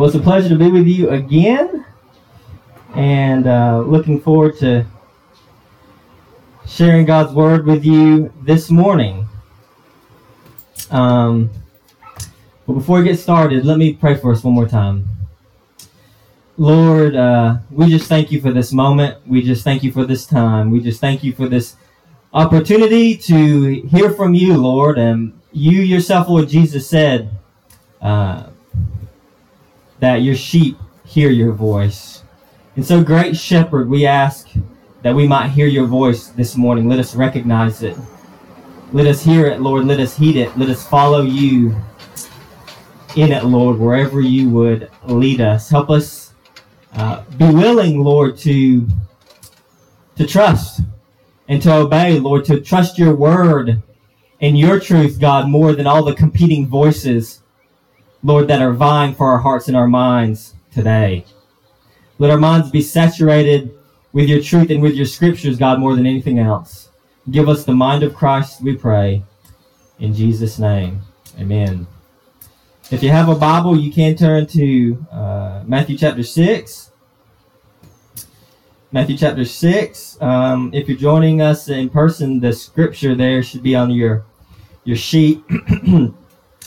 Well, 0.00 0.08
it's 0.08 0.16
a 0.16 0.22
pleasure 0.22 0.48
to 0.48 0.56
be 0.56 0.70
with 0.70 0.86
you 0.86 1.10
again, 1.10 1.84
and 2.94 3.46
uh, 3.46 3.80
looking 3.80 4.18
forward 4.18 4.56
to 4.60 4.86
sharing 6.66 7.04
God's 7.04 7.34
Word 7.34 7.66
with 7.66 7.84
you 7.84 8.32
this 8.40 8.70
morning. 8.70 9.28
Um, 10.90 11.50
but 12.66 12.72
before 12.72 13.00
we 13.00 13.04
get 13.04 13.18
started, 13.18 13.66
let 13.66 13.76
me 13.76 13.92
pray 13.92 14.16
for 14.16 14.32
us 14.32 14.42
one 14.42 14.54
more 14.54 14.66
time. 14.66 15.06
Lord, 16.56 17.14
uh, 17.14 17.58
we 17.70 17.90
just 17.90 18.08
thank 18.08 18.32
you 18.32 18.40
for 18.40 18.52
this 18.52 18.72
moment. 18.72 19.18
We 19.26 19.42
just 19.42 19.64
thank 19.64 19.82
you 19.82 19.92
for 19.92 20.06
this 20.06 20.24
time. 20.24 20.70
We 20.70 20.80
just 20.80 21.02
thank 21.02 21.22
you 21.22 21.34
for 21.34 21.46
this 21.46 21.76
opportunity 22.32 23.18
to 23.18 23.82
hear 23.82 24.08
from 24.12 24.32
you, 24.32 24.56
Lord. 24.56 24.98
And 24.98 25.38
you 25.52 25.82
yourself, 25.82 26.26
Lord 26.30 26.48
Jesus, 26.48 26.88
said, 26.88 27.28
uh, 28.00 28.46
that 30.00 30.22
your 30.22 30.34
sheep 30.34 30.78
hear 31.04 31.30
your 31.30 31.52
voice. 31.52 32.22
And 32.76 32.84
so, 32.84 33.02
great 33.02 33.36
shepherd, 33.36 33.88
we 33.88 34.06
ask 34.06 34.48
that 35.02 35.14
we 35.14 35.26
might 35.26 35.48
hear 35.48 35.66
your 35.66 35.86
voice 35.86 36.28
this 36.28 36.56
morning. 36.56 36.88
Let 36.88 36.98
us 36.98 37.14
recognize 37.14 37.82
it. 37.82 37.96
Let 38.92 39.06
us 39.06 39.22
hear 39.22 39.46
it, 39.46 39.60
Lord. 39.60 39.86
Let 39.86 40.00
us 40.00 40.16
heed 40.16 40.36
it. 40.36 40.56
Let 40.58 40.68
us 40.68 40.86
follow 40.86 41.22
you 41.22 41.74
in 43.16 43.32
it, 43.32 43.44
Lord, 43.44 43.78
wherever 43.78 44.20
you 44.20 44.50
would 44.50 44.90
lead 45.04 45.40
us. 45.40 45.68
Help 45.68 45.90
us 45.90 46.32
uh, 46.94 47.24
be 47.38 47.46
willing, 47.46 48.02
Lord, 48.02 48.36
to 48.38 48.86
to 50.16 50.26
trust 50.26 50.80
and 51.48 51.62
to 51.62 51.74
obey, 51.74 52.18
Lord, 52.18 52.44
to 52.46 52.60
trust 52.60 52.98
your 52.98 53.14
word 53.14 53.82
and 54.40 54.58
your 54.58 54.78
truth, 54.78 55.18
God, 55.20 55.48
more 55.48 55.72
than 55.72 55.86
all 55.86 56.04
the 56.04 56.14
competing 56.14 56.66
voices 56.66 57.39
Lord, 58.22 58.48
that 58.48 58.60
are 58.60 58.72
vying 58.72 59.14
for 59.14 59.30
our 59.30 59.38
hearts 59.38 59.68
and 59.68 59.76
our 59.76 59.88
minds 59.88 60.54
today. 60.72 61.24
Let 62.18 62.30
our 62.30 62.38
minds 62.38 62.70
be 62.70 62.82
saturated 62.82 63.74
with 64.12 64.28
your 64.28 64.42
truth 64.42 64.70
and 64.70 64.82
with 64.82 64.94
your 64.94 65.06
scriptures, 65.06 65.58
God, 65.58 65.78
more 65.78 65.94
than 65.94 66.06
anything 66.06 66.38
else. 66.38 66.90
Give 67.30 67.48
us 67.48 67.64
the 67.64 67.72
mind 67.72 68.02
of 68.02 68.14
Christ, 68.14 68.62
we 68.62 68.76
pray. 68.76 69.22
In 69.98 70.12
Jesus' 70.12 70.58
name, 70.58 71.00
amen. 71.38 71.86
If 72.90 73.02
you 73.02 73.10
have 73.10 73.28
a 73.28 73.34
Bible, 73.34 73.78
you 73.78 73.92
can 73.92 74.16
turn 74.16 74.46
to 74.48 75.06
uh, 75.12 75.62
Matthew 75.66 75.96
chapter 75.96 76.22
6. 76.22 76.90
Matthew 78.92 79.16
chapter 79.16 79.44
6. 79.44 80.20
Um, 80.20 80.70
if 80.74 80.88
you're 80.88 80.98
joining 80.98 81.40
us 81.40 81.68
in 81.68 81.88
person, 81.88 82.40
the 82.40 82.52
scripture 82.52 83.14
there 83.14 83.42
should 83.42 83.62
be 83.62 83.76
on 83.76 83.90
your, 83.92 84.24
your 84.84 84.96
sheet. 84.96 85.42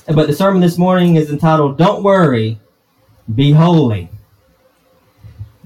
But 0.05 0.27
the 0.27 0.33
sermon 0.33 0.61
this 0.61 0.77
morning 0.77 1.15
is 1.15 1.29
entitled 1.29 1.77
Don't 1.77 2.03
Worry, 2.03 2.59
Be 3.33 3.51
Holy. 3.51 4.09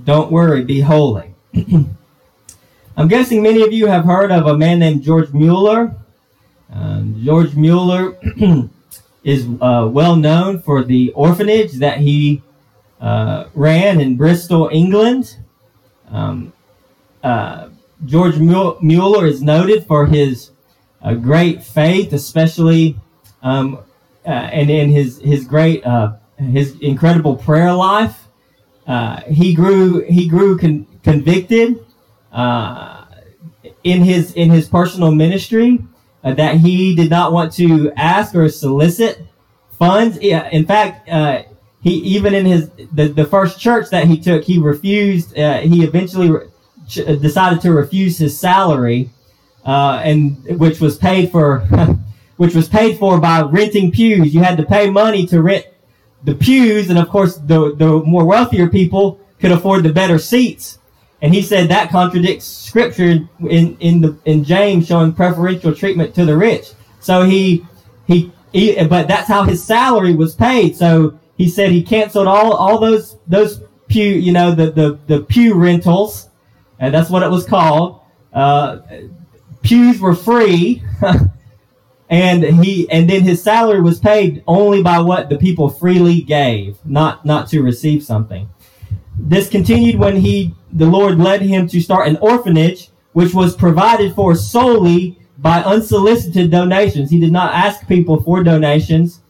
Don't 0.04 0.32
worry, 0.32 0.64
be 0.64 0.80
holy. 0.80 1.34
I'm 2.96 3.08
guessing 3.08 3.42
many 3.42 3.64
of 3.64 3.74
you 3.74 3.88
have 3.88 4.06
heard 4.06 4.32
of 4.32 4.46
a 4.46 4.56
man 4.56 4.80
named 4.80 5.02
George 5.02 5.34
Mueller. 5.34 5.96
Um, 6.72 7.20
George 7.26 7.56
Mueller 7.56 8.18
is 9.24 9.48
uh, 9.60 9.90
well 9.92 10.16
known 10.16 10.62
for 10.62 10.84
the 10.84 11.12
orphanage 11.14 11.74
that 11.80 11.98
he 11.98 12.44
uh, 13.02 13.46
ran 13.56 14.00
in 14.00 14.16
Bristol, 14.18 14.70
England. 14.72 15.36
Um, 16.10 16.54
uh, 17.24 17.70
George 18.06 18.38
Mueller 18.38 19.26
is 19.26 19.42
noted 19.42 19.88
for 19.88 20.06
his 20.06 20.52
uh, 21.02 21.16
great 21.16 21.64
faith, 21.64 22.14
especially 22.14 22.98
um, 23.42 23.80
uh, 24.28 24.30
and 24.30 24.70
in 24.70 24.90
his 24.90 25.20
his 25.20 25.46
great 25.46 25.86
uh, 25.86 26.14
his 26.38 26.78
incredible 26.82 27.38
prayer 27.38 27.74
life, 27.74 28.28
uh, 28.86 29.22
he 29.22 29.54
grew 29.54 30.02
he 30.02 30.28
grew 30.28 30.58
con- 30.58 30.86
convicted 31.04 31.84
in 33.84 34.04
his 34.04 34.34
in 34.34 34.50
his 34.50 34.68
personal 34.68 35.12
ministry 35.12 35.80
that 36.24 36.58
he 36.58 36.96
did 36.96 37.10
not 37.10 37.32
want 37.32 37.54
to 37.54 37.92
ask 37.96 38.36
or 38.36 38.50
solicit 38.50 39.26
funds. 39.80 40.18
In 40.18 40.66
fact, 40.66 41.08
uh, 41.10 41.44
he 41.82 41.92
even 41.92 42.34
in 42.34 42.46
his 42.46 42.70
the, 42.92 43.08
the 43.08 43.26
first 43.26 43.60
church 43.60 43.90
that 43.92 44.08
he 44.08 44.20
took, 44.20 44.44
he 44.44 44.60
refused. 44.60 45.38
Uh, 45.38 45.60
he 45.60 45.84
eventually 45.84 46.30
re- 46.30 46.48
decided 47.20 47.62
to 47.62 47.72
refuse 47.72 48.18
his 48.18 48.38
salary, 48.38 49.10
uh, 49.66 50.02
and 50.04 50.44
which 50.60 50.82
was 50.82 50.98
paid 50.98 51.32
for 51.32 51.66
which 52.38 52.56
was 52.56 52.70
paid 52.70 52.98
for 52.98 53.20
by 53.20 53.42
renting 53.42 53.92
pews. 53.92 54.34
You 54.34 54.42
had 54.42 54.58
to 54.58 54.64
pay 54.64 54.90
money 54.90 55.26
to 55.28 55.42
rent 55.42 55.66
the 56.24 56.36
pews, 56.36 56.90
and 56.90 56.98
of 56.98 57.10
course, 57.10 57.38
the, 57.38 57.76
the 57.76 58.02
more 58.06 58.26
wealthier 58.26 58.70
people 58.70 59.20
could 59.40 59.52
afford 59.52 59.84
the 59.84 59.94
better 59.94 60.18
seats. 60.18 60.80
And 61.22 61.34
he 61.34 61.42
said 61.42 61.70
that 61.70 61.90
contradicts 61.90 62.46
scripture 62.46 63.28
in, 63.50 63.78
in 63.80 64.02
the 64.02 64.18
in 64.26 64.44
James 64.44 64.86
showing 64.86 65.14
preferential 65.14 65.74
treatment 65.74 66.14
to 66.16 66.26
the 66.26 66.38
rich. 66.38 66.74
So 67.00 67.24
he, 67.24 67.66
he 68.06 68.32
he 68.52 68.84
but 68.86 69.08
that's 69.08 69.28
how 69.28 69.44
his 69.44 69.64
salary 69.64 70.16
was 70.16 70.36
paid. 70.36 70.76
So 70.76 71.18
he 71.36 71.50
said 71.50 71.72
he 71.72 71.82
canceled 71.82 72.28
all 72.28 72.54
all 72.54 72.80
those 72.80 73.18
those 73.28 73.62
pew 73.88 74.08
you 74.08 74.32
know 74.32 74.54
the 74.54 74.70
the, 74.72 75.00
the 75.08 75.22
pew 75.22 75.56
rentals, 75.56 76.30
and 76.80 76.94
that's 76.94 77.10
what 77.10 77.24
it 77.24 77.32
was 77.32 77.46
called. 77.46 78.02
Uh, 78.32 78.80
pews 79.64 80.00
were 80.00 80.16
free. 80.16 80.84
and 82.10 82.44
he 82.64 82.90
and 82.90 83.10
then 83.10 83.24
his 83.24 83.44
salary 83.44 83.82
was 83.82 84.00
paid 84.00 84.44
only 84.48 84.82
by 84.82 85.00
what 85.00 85.30
the 85.30 85.38
people 85.38 85.70
freely 85.70 86.22
gave 86.22 86.78
not 86.86 87.26
not 87.26 87.50
to 87.50 87.62
receive 87.62 88.04
something. 88.04 88.50
This 89.18 89.50
continued 89.50 90.00
when 90.00 90.18
he 90.18 90.56
the 90.72 90.86
lord 90.86 91.18
led 91.18 91.42
him 91.42 91.68
to 91.68 91.82
start 91.82 92.08
an 92.08 92.18
orphanage 92.18 92.90
which 93.14 93.34
was 93.34 93.56
provided 93.56 94.14
for 94.14 94.36
solely 94.36 95.20
by 95.38 95.62
unsolicited 95.64 96.50
donations. 96.50 97.10
He 97.10 97.20
did 97.20 97.32
not 97.32 97.54
ask 97.54 97.88
people 97.88 98.22
for 98.24 98.44
donations. 98.44 99.22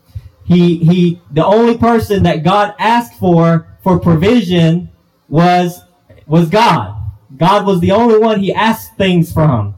He 0.43 0.77
he 0.77 1.21
the 1.31 1.45
only 1.45 1.77
person 1.77 2.23
that 2.23 2.43
god 2.43 2.75
asked 2.77 3.17
for 3.19 3.67
for 3.81 3.99
provision 3.99 4.89
was 5.29 5.81
was 6.27 6.49
god. 6.49 6.93
God 7.35 7.65
was 7.65 7.79
the 7.79 7.91
only 7.91 8.19
one 8.19 8.39
he 8.39 8.53
asked 8.53 8.95
things 8.97 9.31
from. 9.31 9.75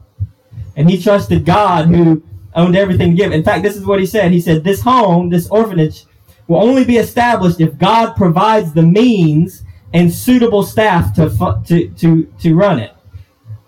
And 0.76 0.90
he 0.90 1.02
trusted 1.02 1.44
god 1.44 1.88
who 1.88 2.22
owned 2.54 2.76
everything 2.76 3.10
to 3.10 3.16
give. 3.16 3.32
In 3.32 3.44
fact, 3.44 3.62
this 3.62 3.76
is 3.76 3.84
what 3.84 4.00
he 4.00 4.06
said. 4.06 4.32
He 4.32 4.40
said, 4.40 4.64
This 4.64 4.82
home, 4.82 5.28
this 5.28 5.48
orphanage, 5.48 6.04
will 6.46 6.62
only 6.62 6.84
be 6.84 6.96
established 6.96 7.60
if 7.60 7.78
God 7.78 8.16
provides 8.16 8.72
the 8.72 8.82
means 8.82 9.62
and 9.92 10.12
suitable 10.12 10.62
staff 10.62 11.14
to, 11.14 11.28
to, 11.66 11.88
to, 11.90 12.24
to 12.40 12.54
run 12.54 12.78
it. 12.78 12.92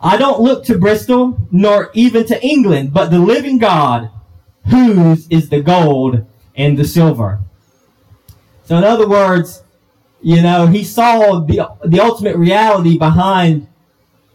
I 0.01 0.17
don't 0.17 0.41
look 0.41 0.65
to 0.65 0.79
Bristol 0.79 1.39
nor 1.53 1.91
even 1.95 2.27
to 2.27 2.45
England, 2.45 2.93
but 2.93 3.11
the 3.11 3.21
living 3.21 3.59
God, 3.59 4.11
whose 4.69 5.29
is 5.29 5.49
the 5.49 5.61
gold 5.61 6.27
and 6.57 6.77
the 6.77 6.85
silver. 6.85 7.41
So, 8.65 8.77
in 8.77 8.85
other 8.85 9.09
words, 9.09 9.63
you 10.21 10.43
know, 10.43 10.67
he 10.67 10.85
saw 10.85 11.41
the, 11.41 11.69
the 11.85 12.01
ultimate 12.01 12.37
reality 12.37 12.99
behind 12.99 13.69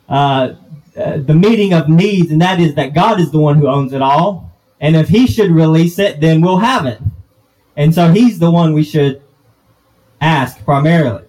uh, 0.07 0.53
uh, 0.97 1.17
the 1.17 1.33
meeting 1.33 1.73
of 1.73 1.89
needs, 1.89 2.31
and 2.31 2.41
that 2.41 2.59
is 2.59 2.75
that 2.75 2.93
God 2.93 3.19
is 3.19 3.31
the 3.31 3.39
one 3.39 3.57
who 3.57 3.67
owns 3.67 3.93
it 3.93 4.01
all. 4.01 4.51
And 4.79 4.95
if 4.95 5.07
He 5.09 5.27
should 5.27 5.51
release 5.51 5.99
it, 5.99 6.19
then 6.19 6.41
we'll 6.41 6.59
have 6.59 6.85
it. 6.85 6.99
And 7.75 7.93
so 7.93 8.11
He's 8.11 8.39
the 8.39 8.51
one 8.51 8.73
we 8.73 8.83
should 8.83 9.21
ask 10.21 10.63
primarily. 10.63 11.23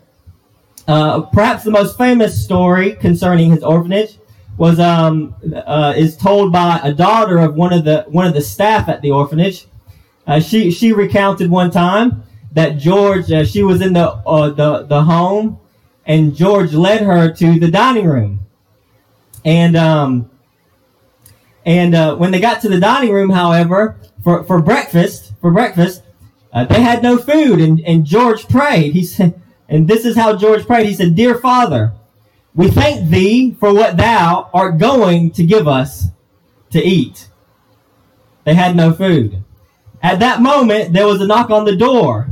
Uh, 0.86 1.20
perhaps 1.20 1.64
the 1.64 1.70
most 1.70 1.98
famous 1.98 2.42
story 2.42 2.94
concerning 2.94 3.50
his 3.50 3.62
orphanage 3.62 4.18
was 4.56 4.80
um, 4.80 5.34
uh, 5.66 5.92
is 5.94 6.16
told 6.16 6.50
by 6.50 6.80
a 6.82 6.92
daughter 6.92 7.38
of 7.38 7.54
one 7.54 7.74
of 7.74 7.84
the 7.84 8.04
one 8.08 8.26
of 8.26 8.32
the 8.32 8.40
staff 8.40 8.88
at 8.88 9.02
the 9.02 9.10
orphanage. 9.10 9.66
Uh, 10.26 10.40
she 10.40 10.70
she 10.70 10.92
recounted 10.92 11.50
one 11.50 11.70
time 11.70 12.22
that 12.52 12.78
George 12.78 13.30
uh, 13.30 13.44
she 13.44 13.62
was 13.62 13.82
in 13.82 13.92
the 13.92 14.08
uh, 14.08 14.48
the 14.48 14.84
the 14.84 15.02
home, 15.02 15.60
and 16.06 16.34
George 16.34 16.72
led 16.72 17.02
her 17.02 17.30
to 17.32 17.60
the 17.60 17.70
dining 17.70 18.06
room, 18.06 18.40
and 19.48 19.76
um, 19.78 20.30
and 21.64 21.94
uh, 21.94 22.16
when 22.16 22.32
they 22.32 22.40
got 22.40 22.60
to 22.62 22.68
the 22.68 22.78
dining 22.78 23.12
room, 23.12 23.30
however, 23.30 23.98
for, 24.22 24.44
for 24.44 24.60
breakfast, 24.60 25.32
for 25.40 25.50
breakfast, 25.50 26.02
uh, 26.52 26.66
they 26.66 26.82
had 26.82 27.02
no 27.02 27.16
food. 27.16 27.58
And, 27.60 27.80
and 27.80 28.04
George 28.04 28.46
prayed. 28.46 28.92
He 28.92 29.04
said, 29.04 29.40
and 29.68 29.88
this 29.88 30.04
is 30.04 30.16
how 30.16 30.36
George 30.36 30.66
prayed. 30.66 30.86
He 30.86 30.94
said, 30.94 31.14
Dear 31.14 31.38
Father, 31.38 31.92
we 32.54 32.68
thank 32.70 33.08
thee 33.08 33.56
for 33.58 33.72
what 33.72 33.96
thou 33.96 34.50
art 34.52 34.76
going 34.76 35.30
to 35.32 35.44
give 35.44 35.66
us 35.66 36.08
to 36.70 36.82
eat. 36.82 37.28
They 38.44 38.54
had 38.54 38.76
no 38.76 38.92
food. 38.92 39.42
At 40.02 40.20
that 40.20 40.42
moment, 40.42 40.92
there 40.92 41.06
was 41.06 41.22
a 41.22 41.26
knock 41.26 41.48
on 41.50 41.64
the 41.64 41.76
door. 41.76 42.28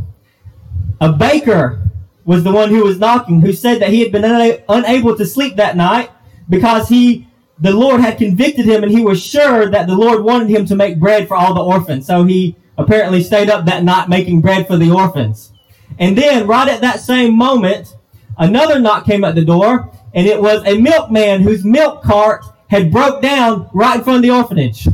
A 1.00 1.12
baker 1.12 1.80
was 2.26 2.44
the 2.44 2.52
one 2.52 2.68
who 2.68 2.84
was 2.84 2.98
knocking, 2.98 3.40
who 3.40 3.54
said 3.54 3.80
that 3.80 3.90
he 3.90 4.00
had 4.00 4.12
been 4.12 4.24
una- 4.24 4.58
unable 4.68 5.16
to 5.16 5.24
sleep 5.24 5.56
that 5.56 5.76
night 5.76 6.10
because 6.48 6.88
he 6.88 7.26
the 7.58 7.72
Lord 7.72 8.00
had 8.00 8.18
convicted 8.18 8.66
him 8.66 8.82
and 8.82 8.92
he 8.92 9.02
was 9.02 9.22
sure 9.22 9.70
that 9.70 9.86
the 9.86 9.94
Lord 9.94 10.22
wanted 10.22 10.50
him 10.50 10.66
to 10.66 10.76
make 10.76 11.00
bread 11.00 11.26
for 11.26 11.36
all 11.36 11.54
the 11.54 11.64
orphans. 11.64 12.06
So 12.06 12.24
he 12.24 12.54
apparently 12.76 13.22
stayed 13.22 13.48
up 13.48 13.64
that 13.64 13.82
night 13.82 14.08
making 14.08 14.42
bread 14.42 14.66
for 14.66 14.76
the 14.76 14.90
orphans. 14.90 15.52
And 15.98 16.18
then, 16.18 16.46
right 16.46 16.68
at 16.68 16.82
that 16.82 17.00
same 17.00 17.36
moment, 17.36 17.94
another 18.36 18.78
knock 18.78 19.06
came 19.06 19.24
at 19.24 19.34
the 19.34 19.44
door, 19.44 19.90
and 20.12 20.26
it 20.26 20.40
was 20.40 20.62
a 20.66 20.78
milkman 20.78 21.40
whose 21.40 21.64
milk 21.64 22.02
cart 22.02 22.44
had 22.68 22.92
broke 22.92 23.22
down 23.22 23.70
right 23.72 23.98
in 23.98 24.04
front 24.04 24.16
of 24.18 24.22
the 24.22 24.30
orphanage. 24.30 24.86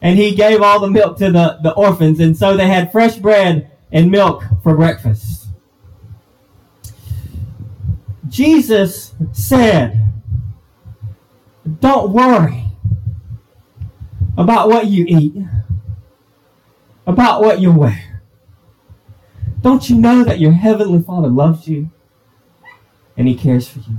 And 0.00 0.18
he 0.18 0.34
gave 0.34 0.60
all 0.60 0.80
the 0.80 0.90
milk 0.90 1.18
to 1.18 1.30
the, 1.30 1.58
the 1.62 1.72
orphans, 1.74 2.18
and 2.18 2.36
so 2.36 2.56
they 2.56 2.66
had 2.66 2.90
fresh 2.90 3.16
bread 3.16 3.70
and 3.92 4.10
milk 4.10 4.42
for 4.62 4.76
breakfast. 4.76 5.33
Jesus 8.34 9.14
said, 9.30 10.12
Don't 11.78 12.10
worry 12.10 12.64
about 14.36 14.68
what 14.68 14.88
you 14.88 15.04
eat, 15.06 15.36
about 17.06 17.42
what 17.42 17.60
you 17.60 17.70
wear. 17.70 18.22
Don't 19.60 19.88
you 19.88 19.94
know 19.94 20.24
that 20.24 20.40
your 20.40 20.50
Heavenly 20.50 21.00
Father 21.00 21.28
loves 21.28 21.68
you 21.68 21.92
and 23.16 23.28
He 23.28 23.36
cares 23.36 23.68
for 23.68 23.78
you? 23.78 23.98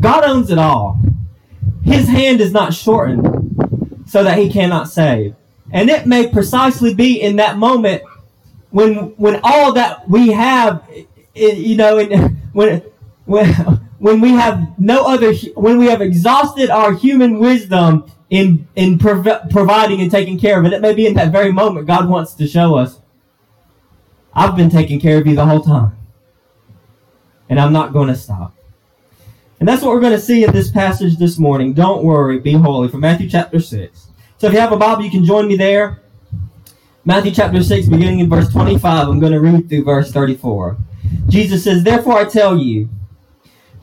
God 0.00 0.24
owns 0.24 0.50
it 0.50 0.56
all. 0.56 0.98
His 1.84 2.08
hand 2.08 2.40
is 2.40 2.52
not 2.52 2.72
shortened 2.72 4.06
so 4.06 4.24
that 4.24 4.38
He 4.38 4.48
cannot 4.48 4.88
save. 4.88 5.34
And 5.70 5.90
it 5.90 6.06
may 6.06 6.26
precisely 6.26 6.94
be 6.94 7.20
in 7.20 7.36
that 7.36 7.58
moment 7.58 8.02
when 8.70 9.14
when 9.18 9.40
all 9.44 9.74
that 9.74 10.08
we 10.08 10.28
have, 10.28 10.88
you 11.34 11.76
know, 11.76 12.02
when 12.54 12.82
when 13.24 13.46
when 13.98 14.20
we 14.20 14.30
have 14.30 14.78
no 14.78 15.06
other 15.06 15.32
when 15.54 15.78
we 15.78 15.86
have 15.86 16.02
exhausted 16.02 16.70
our 16.70 16.92
human 16.92 17.38
wisdom 17.38 18.10
in 18.30 18.66
in 18.76 18.98
prov- 18.98 19.48
providing 19.50 20.00
and 20.00 20.10
taking 20.10 20.38
care 20.38 20.58
of 20.58 20.66
it, 20.66 20.72
it 20.72 20.80
may 20.80 20.94
be 20.94 21.06
in 21.06 21.14
that 21.14 21.32
very 21.32 21.52
moment 21.52 21.86
God 21.86 22.08
wants 22.08 22.34
to 22.34 22.46
show 22.46 22.76
us. 22.76 23.00
I've 24.34 24.56
been 24.56 24.70
taking 24.70 25.00
care 25.00 25.18
of 25.18 25.26
you 25.26 25.36
the 25.36 25.46
whole 25.46 25.62
time, 25.62 25.96
and 27.48 27.60
I'm 27.60 27.72
not 27.72 27.92
going 27.92 28.08
to 28.08 28.16
stop. 28.16 28.54
And 29.60 29.68
that's 29.68 29.80
what 29.80 29.92
we're 29.92 30.00
going 30.00 30.12
to 30.12 30.20
see 30.20 30.44
in 30.44 30.52
this 30.52 30.70
passage 30.70 31.16
this 31.16 31.38
morning. 31.38 31.72
Don't 31.72 32.02
worry, 32.02 32.40
be 32.40 32.52
holy, 32.52 32.88
from 32.88 33.00
Matthew 33.00 33.30
chapter 33.30 33.60
6. 33.60 34.08
So 34.36 34.48
if 34.48 34.52
you 34.52 34.58
have 34.58 34.72
a 34.72 34.76
Bible, 34.76 35.04
you 35.04 35.10
can 35.10 35.24
join 35.24 35.46
me 35.46 35.56
there. 35.56 36.02
Matthew 37.04 37.30
chapter 37.30 37.62
6, 37.62 37.86
beginning 37.88 38.18
in 38.18 38.28
verse 38.28 38.50
25, 38.50 39.08
I'm 39.08 39.20
going 39.20 39.32
to 39.32 39.40
read 39.40 39.68
through 39.68 39.84
verse 39.84 40.10
34. 40.10 40.76
Jesus 41.28 41.62
says, 41.64 41.84
Therefore 41.84 42.18
I 42.18 42.24
tell 42.24 42.58
you, 42.58 42.88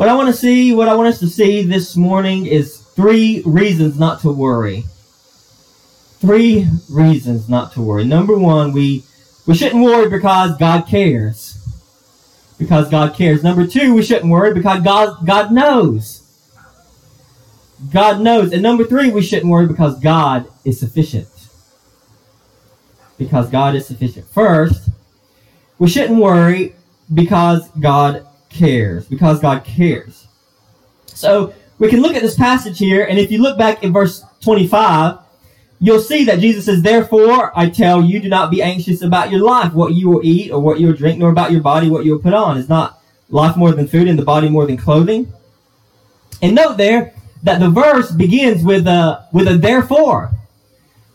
What 0.00 0.08
I 0.08 0.14
want 0.14 0.28
to 0.28 0.32
see, 0.32 0.72
what 0.72 0.88
I 0.88 0.94
want 0.94 1.08
us 1.10 1.18
to 1.18 1.26
see 1.28 1.62
this 1.62 1.94
morning 1.94 2.46
is 2.46 2.78
three 2.78 3.42
reasons 3.44 3.98
not 3.98 4.22
to 4.22 4.32
worry. 4.32 4.84
Three 6.20 6.66
reasons 6.88 7.50
not 7.50 7.74
to 7.74 7.82
worry. 7.82 8.06
Number 8.06 8.34
one, 8.38 8.72
we, 8.72 9.04
we 9.46 9.54
shouldn't 9.54 9.84
worry 9.84 10.08
because 10.08 10.56
God 10.56 10.86
cares. 10.86 11.58
Because 12.58 12.88
God 12.88 13.14
cares. 13.14 13.42
Number 13.42 13.66
two, 13.66 13.92
we 13.94 14.02
shouldn't 14.02 14.30
worry 14.30 14.54
because 14.54 14.82
God, 14.82 15.26
God 15.26 15.52
knows. 15.52 16.22
God 17.92 18.22
knows. 18.22 18.54
And 18.54 18.62
number 18.62 18.86
three, 18.86 19.10
we 19.10 19.20
shouldn't 19.20 19.52
worry 19.52 19.66
because 19.66 20.00
God 20.00 20.48
is 20.64 20.80
sufficient. 20.80 21.28
Because 23.18 23.50
God 23.50 23.74
is 23.74 23.86
sufficient. 23.86 24.26
First, 24.28 24.88
we 25.78 25.90
shouldn't 25.90 26.18
worry 26.18 26.74
because 27.12 27.68
God 27.78 28.26
cares. 28.50 29.06
Because 29.06 29.40
God 29.40 29.64
cares. 29.64 30.26
So 31.06 31.54
we 31.78 31.88
can 31.88 32.02
look 32.02 32.14
at 32.14 32.22
this 32.22 32.36
passage 32.36 32.78
here, 32.78 33.04
and 33.04 33.18
if 33.18 33.30
you 33.30 33.40
look 33.40 33.56
back 33.56 33.82
in 33.82 33.92
verse 33.92 34.22
25, 34.42 35.18
you'll 35.80 35.98
see 35.98 36.24
that 36.24 36.38
Jesus 36.38 36.66
says, 36.66 36.82
Therefore, 36.82 37.58
I 37.58 37.70
tell 37.70 38.04
you, 38.04 38.20
do 38.20 38.28
not 38.28 38.50
be 38.50 38.62
anxious 38.62 39.02
about 39.02 39.30
your 39.30 39.40
life, 39.40 39.72
what 39.72 39.94
you 39.94 40.10
will 40.10 40.20
eat 40.22 40.50
or 40.50 40.60
what 40.60 40.78
you 40.78 40.88
will 40.88 40.94
drink, 40.94 41.18
nor 41.18 41.30
about 41.30 41.52
your 41.52 41.62
body, 41.62 41.88
what 41.88 42.04
you 42.04 42.12
will 42.12 42.20
put 42.20 42.34
on. 42.34 42.58
Is 42.58 42.68
not 42.68 43.00
life 43.30 43.56
more 43.56 43.72
than 43.72 43.88
food 43.88 44.08
and 44.08 44.18
the 44.18 44.24
body 44.24 44.48
more 44.48 44.66
than 44.66 44.76
clothing? 44.76 45.32
And 46.42 46.54
note 46.54 46.76
there 46.76 47.14
that 47.42 47.60
the 47.60 47.70
verse 47.70 48.10
begins 48.10 48.62
with 48.62 48.86
a 48.86 49.26
with 49.32 49.48
a 49.48 49.56
therefore. 49.56 50.30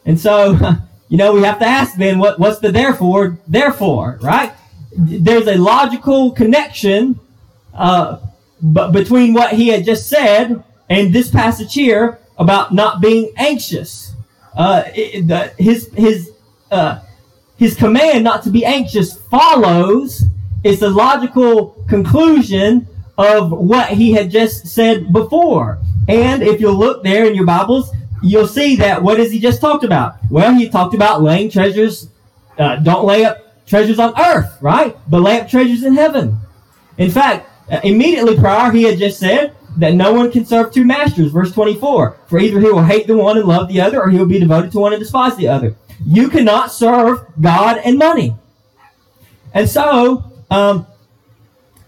And 0.05 0.19
so, 0.19 0.57
you 1.09 1.17
know, 1.17 1.33
we 1.33 1.43
have 1.43 1.59
to 1.59 1.65
ask 1.65 1.95
then 1.95 2.19
what, 2.19 2.39
what's 2.39 2.59
the 2.59 2.71
therefore? 2.71 3.37
Therefore, 3.47 4.17
right? 4.21 4.53
There's 4.97 5.47
a 5.47 5.57
logical 5.57 6.31
connection 6.31 7.19
uh, 7.75 8.17
b- 8.73 8.91
between 8.91 9.33
what 9.33 9.53
he 9.53 9.67
had 9.67 9.85
just 9.85 10.07
said 10.09 10.63
and 10.89 11.13
this 11.13 11.29
passage 11.29 11.73
here 11.73 12.19
about 12.37 12.73
not 12.73 13.01
being 13.01 13.31
anxious. 13.37 14.13
Uh, 14.55 14.83
it, 14.93 15.27
the, 15.27 15.53
his 15.57 15.89
his 15.93 16.31
uh, 16.71 16.99
his 17.57 17.75
command 17.75 18.23
not 18.23 18.43
to 18.43 18.49
be 18.49 18.65
anxious 18.65 19.17
follows. 19.29 20.23
It's 20.63 20.79
the 20.79 20.89
logical 20.89 21.83
conclusion 21.87 22.87
of 23.17 23.51
what 23.51 23.89
he 23.89 24.11
had 24.13 24.29
just 24.31 24.67
said 24.67 25.13
before. 25.13 25.79
And 26.07 26.43
if 26.43 26.59
you 26.59 26.71
look 26.71 27.03
there 27.03 27.25
in 27.25 27.35
your 27.35 27.45
Bibles, 27.45 27.91
you'll 28.21 28.47
see 28.47 28.75
that 28.77 29.01
what 29.01 29.19
has 29.19 29.31
he 29.31 29.39
just 29.39 29.61
talked 29.61 29.83
about? 29.83 30.15
Well, 30.29 30.53
he 30.53 30.69
talked 30.69 30.93
about 30.93 31.21
laying 31.21 31.49
treasures, 31.49 32.09
uh, 32.57 32.77
don't 32.77 33.05
lay 33.05 33.25
up 33.25 33.65
treasures 33.65 33.99
on 33.99 34.19
earth, 34.19 34.57
right? 34.61 34.97
But 35.09 35.21
lay 35.21 35.39
up 35.39 35.49
treasures 35.49 35.83
in 35.83 35.93
heaven. 35.93 36.39
In 36.97 37.11
fact, 37.11 37.49
immediately 37.83 38.37
prior, 38.37 38.71
he 38.71 38.83
had 38.83 38.97
just 38.97 39.19
said 39.19 39.55
that 39.77 39.93
no 39.93 40.13
one 40.13 40.31
can 40.31 40.45
serve 40.45 40.73
two 40.73 40.85
masters. 40.85 41.31
Verse 41.31 41.51
24. 41.51 42.17
For 42.27 42.39
either 42.39 42.59
he 42.59 42.67
will 42.67 42.83
hate 42.83 43.07
the 43.07 43.17
one 43.17 43.37
and 43.37 43.47
love 43.47 43.67
the 43.67 43.81
other, 43.81 44.01
or 44.01 44.09
he 44.09 44.17
will 44.17 44.25
be 44.25 44.39
devoted 44.39 44.71
to 44.71 44.79
one 44.79 44.93
and 44.93 44.99
despise 44.99 45.35
the 45.35 45.47
other. 45.47 45.75
You 46.05 46.29
cannot 46.29 46.71
serve 46.71 47.25
God 47.39 47.79
and 47.83 47.97
money. 47.97 48.35
And 49.53 49.69
so, 49.69 50.23
um, 50.49 50.85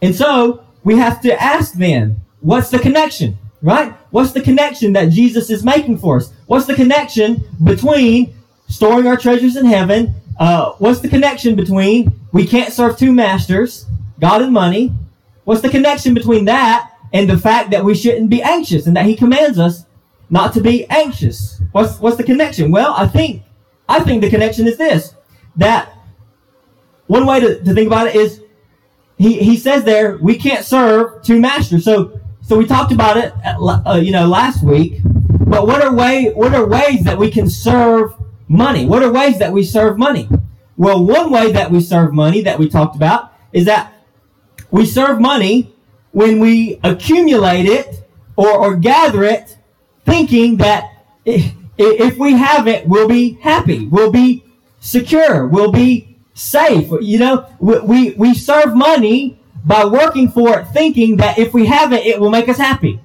and 0.01 0.15
so 0.15 0.63
we 0.83 0.97
have 0.97 1.21
to 1.21 1.41
ask 1.41 1.73
then, 1.73 2.21
what's 2.39 2.69
the 2.69 2.79
connection? 2.79 3.37
Right? 3.61 3.93
What's 4.11 4.31
the 4.31 4.41
connection 4.41 4.93
that 4.93 5.09
Jesus 5.09 5.49
is 5.49 5.63
making 5.63 5.97
for 5.97 6.17
us? 6.17 6.31
What's 6.45 6.65
the 6.65 6.75
connection 6.75 7.43
between 7.63 8.33
storing 8.69 9.07
our 9.07 9.17
treasures 9.17 9.55
in 9.55 9.65
heaven? 9.65 10.13
Uh, 10.39 10.73
what's 10.73 10.99
the 10.99 11.09
connection 11.09 11.55
between 11.55 12.11
we 12.31 12.45
can't 12.45 12.71
serve 12.71 12.97
two 12.97 13.11
masters, 13.11 13.85
God 14.19 14.41
and 14.41 14.53
money? 14.53 14.93
What's 15.47 15.61
the 15.61 15.69
connection 15.69 16.13
between 16.13 16.43
that 16.43 16.91
and 17.13 17.29
the 17.29 17.37
fact 17.37 17.71
that 17.71 17.85
we 17.85 17.95
shouldn't 17.95 18.29
be 18.29 18.43
anxious 18.43 18.85
and 18.85 18.97
that 18.97 19.05
He 19.05 19.15
commands 19.15 19.57
us 19.57 19.85
not 20.29 20.51
to 20.55 20.59
be 20.59 20.85
anxious? 20.89 21.61
What's 21.71 21.99
what's 21.99 22.17
the 22.17 22.25
connection? 22.25 22.69
Well, 22.69 22.93
I 22.97 23.07
think 23.07 23.43
I 23.87 24.01
think 24.01 24.21
the 24.21 24.29
connection 24.29 24.67
is 24.67 24.77
this: 24.77 25.15
that 25.55 25.93
one 27.05 27.25
way 27.25 27.39
to, 27.39 27.63
to 27.63 27.73
think 27.73 27.87
about 27.87 28.07
it 28.07 28.15
is 28.15 28.41
he, 29.17 29.39
he 29.39 29.55
says 29.55 29.85
there 29.85 30.17
we 30.17 30.37
can't 30.37 30.65
serve 30.65 31.23
two 31.23 31.39
masters. 31.39 31.85
So 31.85 32.19
so 32.41 32.57
we 32.57 32.65
talked 32.65 32.91
about 32.91 33.15
it 33.15 33.33
at, 33.41 33.55
uh, 33.55 34.01
you 34.03 34.11
know 34.11 34.27
last 34.27 34.65
week. 34.65 34.99
But 35.05 35.65
what 35.65 35.81
are 35.81 35.95
way 35.95 36.33
what 36.33 36.53
are 36.53 36.67
ways 36.67 37.05
that 37.05 37.17
we 37.17 37.31
can 37.31 37.49
serve 37.49 38.13
money? 38.49 38.85
What 38.85 39.01
are 39.01 39.13
ways 39.13 39.39
that 39.39 39.53
we 39.53 39.63
serve 39.63 39.97
money? 39.97 40.27
Well, 40.75 41.05
one 41.05 41.31
way 41.31 41.53
that 41.53 41.71
we 41.71 41.79
serve 41.79 42.13
money 42.13 42.41
that 42.41 42.59
we 42.59 42.67
talked 42.67 42.97
about 42.97 43.31
is 43.53 43.63
that 43.63 43.93
we 44.71 44.85
serve 44.85 45.19
money 45.19 45.73
when 46.11 46.39
we 46.39 46.79
accumulate 46.83 47.65
it 47.65 48.07
or, 48.35 48.49
or 48.49 48.75
gather 48.75 49.23
it 49.23 49.57
thinking 50.05 50.57
that 50.57 50.91
if 51.25 52.17
we 52.17 52.33
have 52.33 52.67
it, 52.67 52.87
we'll 52.87 53.07
be 53.07 53.33
happy, 53.33 53.87
we'll 53.87 54.11
be 54.11 54.43
secure, 54.79 55.45
we'll 55.47 55.71
be 55.71 56.17
safe. 56.33 56.89
You 57.01 57.19
know, 57.19 57.45
we, 57.59 57.79
we, 57.79 58.11
we 58.13 58.33
serve 58.33 58.75
money 58.75 59.39
by 59.65 59.85
working 59.85 60.29
for 60.29 60.59
it, 60.59 60.65
thinking 60.69 61.17
that 61.17 61.37
if 61.37 61.53
we 61.53 61.65
have 61.65 61.91
it, 61.91 62.05
it 62.05 62.19
will 62.19 62.29
make 62.29 62.47
us 62.47 62.57
happy. 62.57 63.01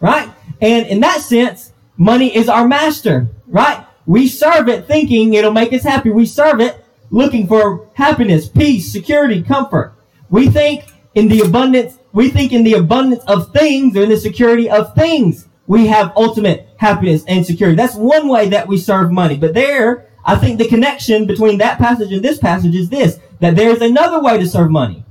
Right? 0.00 0.28
And 0.60 0.86
in 0.88 1.00
that 1.00 1.20
sense, 1.20 1.72
money 1.96 2.34
is 2.34 2.48
our 2.48 2.66
master, 2.66 3.28
right? 3.46 3.86
We 4.04 4.26
serve 4.26 4.68
it 4.68 4.86
thinking 4.86 5.34
it'll 5.34 5.52
make 5.52 5.72
us 5.72 5.84
happy. 5.84 6.10
We 6.10 6.26
serve 6.26 6.60
it 6.60 6.84
looking 7.10 7.46
for 7.46 7.88
happiness, 7.94 8.48
peace, 8.48 8.90
security, 8.90 9.42
comfort. 9.42 9.94
We 10.32 10.48
think 10.48 10.86
in 11.14 11.28
the 11.28 11.40
abundance, 11.42 11.98
we 12.12 12.30
think 12.30 12.52
in 12.52 12.64
the 12.64 12.72
abundance 12.72 13.22
of 13.24 13.52
things 13.52 13.94
or 13.94 14.02
in 14.02 14.08
the 14.08 14.16
security 14.16 14.68
of 14.68 14.94
things, 14.94 15.46
we 15.66 15.86
have 15.88 16.10
ultimate 16.16 16.68
happiness 16.78 17.22
and 17.28 17.44
security. 17.44 17.76
That's 17.76 17.94
one 17.94 18.28
way 18.28 18.48
that 18.48 18.66
we 18.66 18.78
serve 18.78 19.12
money. 19.12 19.36
But 19.36 19.52
there, 19.52 20.08
I 20.24 20.36
think 20.36 20.58
the 20.58 20.66
connection 20.66 21.26
between 21.26 21.58
that 21.58 21.76
passage 21.76 22.12
and 22.12 22.24
this 22.24 22.38
passage 22.38 22.74
is 22.74 22.88
this, 22.88 23.20
that 23.40 23.56
there's 23.56 23.82
another 23.82 24.22
way 24.22 24.38
to 24.38 24.48
serve 24.48 24.70
money. 24.70 25.04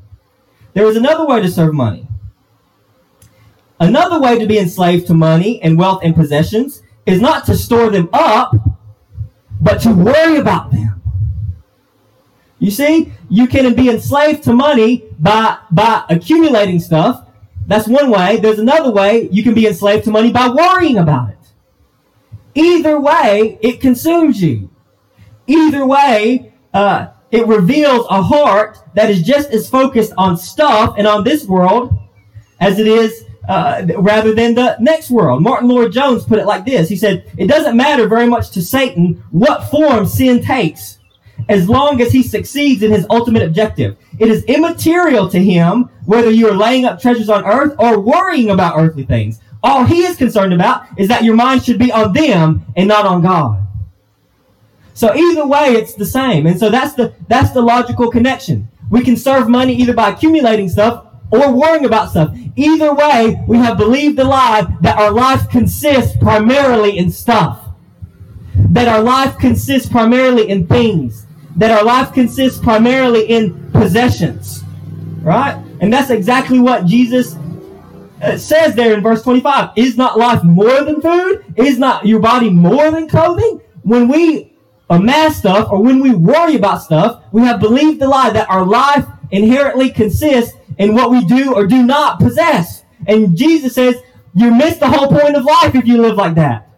There 0.74 0.88
is 0.88 0.98
another 0.98 1.26
way 1.28 1.40
to 1.40 1.52
serve 1.52 1.76
money. 1.76 2.08
Another 3.80 4.20
way 4.20 4.40
to 4.40 4.48
be 4.48 4.58
enslaved 4.58 5.06
to 5.08 5.14
money 5.14 5.62
and 5.62 5.78
wealth 5.78 6.02
and 6.04 6.16
possessions 6.16 6.82
is 7.06 7.22
not 7.22 7.46
to 7.46 7.56
store 7.56 7.92
them 7.92 8.10
up, 8.12 8.56
but 9.60 9.82
to 9.82 9.94
worry 9.94 10.38
about 10.38 10.72
them. 10.72 11.01
You 12.62 12.70
see, 12.70 13.12
you 13.28 13.48
can 13.48 13.74
be 13.74 13.90
enslaved 13.90 14.44
to 14.44 14.54
money 14.54 15.06
by, 15.18 15.58
by 15.72 16.06
accumulating 16.10 16.80
stuff. 16.80 17.28
That's 17.66 17.88
one 17.88 18.12
way. 18.12 18.38
There's 18.38 18.60
another 18.60 18.92
way 18.92 19.28
you 19.32 19.42
can 19.42 19.56
be 19.56 19.66
enslaved 19.66 20.04
to 20.04 20.12
money 20.12 20.32
by 20.32 20.48
worrying 20.48 21.00
about 21.00 21.32
it. 21.32 21.40
Either 22.54 23.00
way, 23.00 23.58
it 23.62 23.82
consumes 23.82 24.44
you. 24.44 24.70
Either 25.48 25.88
way, 25.88 26.54
uh, 26.72 27.08
it 27.32 27.48
reveals 27.48 28.06
a 28.12 28.22
heart 28.22 28.78
that 28.94 29.10
is 29.10 29.24
just 29.24 29.50
as 29.50 29.68
focused 29.68 30.14
on 30.16 30.38
stuff 30.38 30.94
and 31.00 31.08
on 31.08 31.24
this 31.24 31.46
world 31.46 31.92
as 32.60 32.78
it 32.78 32.86
is 32.86 33.26
uh, 33.50 33.88
rather 33.98 34.36
than 34.36 34.54
the 34.54 34.78
next 34.80 35.10
world. 35.10 35.42
Martyn 35.42 35.68
Lloyd-Jones 35.68 36.26
put 36.26 36.38
it 36.38 36.46
like 36.46 36.66
this. 36.66 36.90
He 36.90 36.96
said, 36.96 37.26
it 37.40 37.48
doesn't 37.48 37.76
matter 37.76 38.08
very 38.08 38.28
much 38.28 38.52
to 38.52 38.62
Satan 38.62 39.24
what 39.32 39.72
form 39.72 40.06
sin 40.06 40.44
takes 40.44 41.00
as 41.50 41.68
long 41.70 42.02
as 42.02 42.12
he 42.12 42.24
succeeds 42.24 42.84
in 42.84 42.92
his 42.92 43.06
ultimate 43.10 43.44
objective. 43.44 43.98
It 44.20 44.30
is 44.30 44.44
immaterial 44.46 45.30
to 45.30 45.40
him 45.40 45.90
whether 46.06 46.32
you 46.32 46.50
are 46.50 46.56
laying 46.56 46.86
up 46.86 47.02
treasures 47.02 47.30
on 47.30 47.46
earth 47.46 47.76
or 47.80 48.00
worrying 48.00 48.50
about 48.50 48.78
earthly 48.78 49.06
things. 49.06 49.40
All 49.64 49.84
he 49.84 50.04
is 50.04 50.18
concerned 50.18 50.54
about 50.54 50.86
is 50.98 51.08
that 51.10 51.24
your 51.24 51.36
mind 51.36 51.64
should 51.64 51.78
be 51.78 51.92
on 51.92 52.14
them 52.14 52.66
and 52.76 52.88
not 52.88 53.06
on 53.06 53.22
God. 53.22 53.62
So 54.94 55.16
either 55.16 55.48
way, 55.48 55.74
it's 55.74 55.94
the 55.94 56.06
same. 56.06 56.46
And 56.46 56.60
so 56.60 56.70
that's 56.70 56.94
the, 56.94 57.14
that's 57.28 57.52
the 57.52 57.62
logical 57.62 58.12
connection. 58.12 58.68
We 58.90 59.04
can 59.04 59.16
serve 59.16 59.48
money 59.48 59.74
either 59.74 59.94
by 59.94 60.10
accumulating 60.10 60.70
stuff 60.70 61.06
or 61.32 61.54
worrying 61.54 61.86
about 61.86 62.12
stuff. 62.12 62.38
Either 62.56 62.94
way, 62.94 63.42
we 63.48 63.58
have 63.58 63.78
believed 63.78 64.18
the 64.18 64.26
lie 64.26 64.68
that 64.82 64.98
our 64.98 65.12
life 65.12 65.50
consists 65.50 66.18
primarily 66.18 66.98
in 66.98 67.10
stuff. 67.10 67.70
That 68.56 68.88
our 68.88 69.02
life 69.02 69.38
consists 69.38 69.90
primarily 69.90 70.50
in 70.50 70.68
things. 70.68 71.26
That 71.58 71.72
our 71.72 71.84
life 71.84 72.14
consists 72.14 72.60
primarily 72.60 73.24
in 73.26 73.72
possessions. 73.72 74.64
Right? 75.22 75.62
And 75.82 75.92
that's 75.92 76.10
exactly 76.10 76.60
what 76.60 76.86
Jesus 76.86 77.36
uh, 78.22 78.38
says 78.38 78.76
there 78.76 78.94
in 78.94 79.02
verse 79.02 79.24
25. 79.24 79.72
Is 79.76 79.98
not 79.98 80.18
life 80.18 80.44
more 80.44 80.84
than 80.84 81.02
food? 81.02 81.44
Is 81.58 81.78
not 81.78 82.06
your 82.06 82.20
body 82.20 82.50
more 82.50 82.92
than 82.92 83.08
clothing? 83.08 83.62
When 83.84 84.08
we 84.08 84.54
amass 84.90 85.38
stuff 85.38 85.72
or 85.72 85.82
when 85.82 86.00
we 86.00 86.14
worry 86.14 86.56
about 86.56 86.84
stuff, 86.84 87.24
we 87.32 87.42
have 87.42 87.60
believed 87.60 88.00
the 88.00 88.08
lie 88.08 88.30
that 88.30 88.50
our 88.50 88.66
life 88.66 89.06
inherently 89.32 89.90
consists 89.90 90.56
in 90.78 90.94
what 90.94 91.12
we 91.12 91.26
do 91.26 91.54
or 91.56 91.66
do 91.66 91.84
not 91.84 92.20
possess. 92.20 92.84
And 93.08 93.36
Jesus 93.36 93.74
says, 93.74 93.96
you 94.34 94.52
miss 94.52 94.78
the 94.78 94.88
whole 94.88 95.08
point 95.08 95.36
of 95.36 95.44
life 95.44 95.76
if 95.76 95.86
you 95.86 96.02
live 96.02 96.16
like 96.16 96.36
that. 96.36 96.70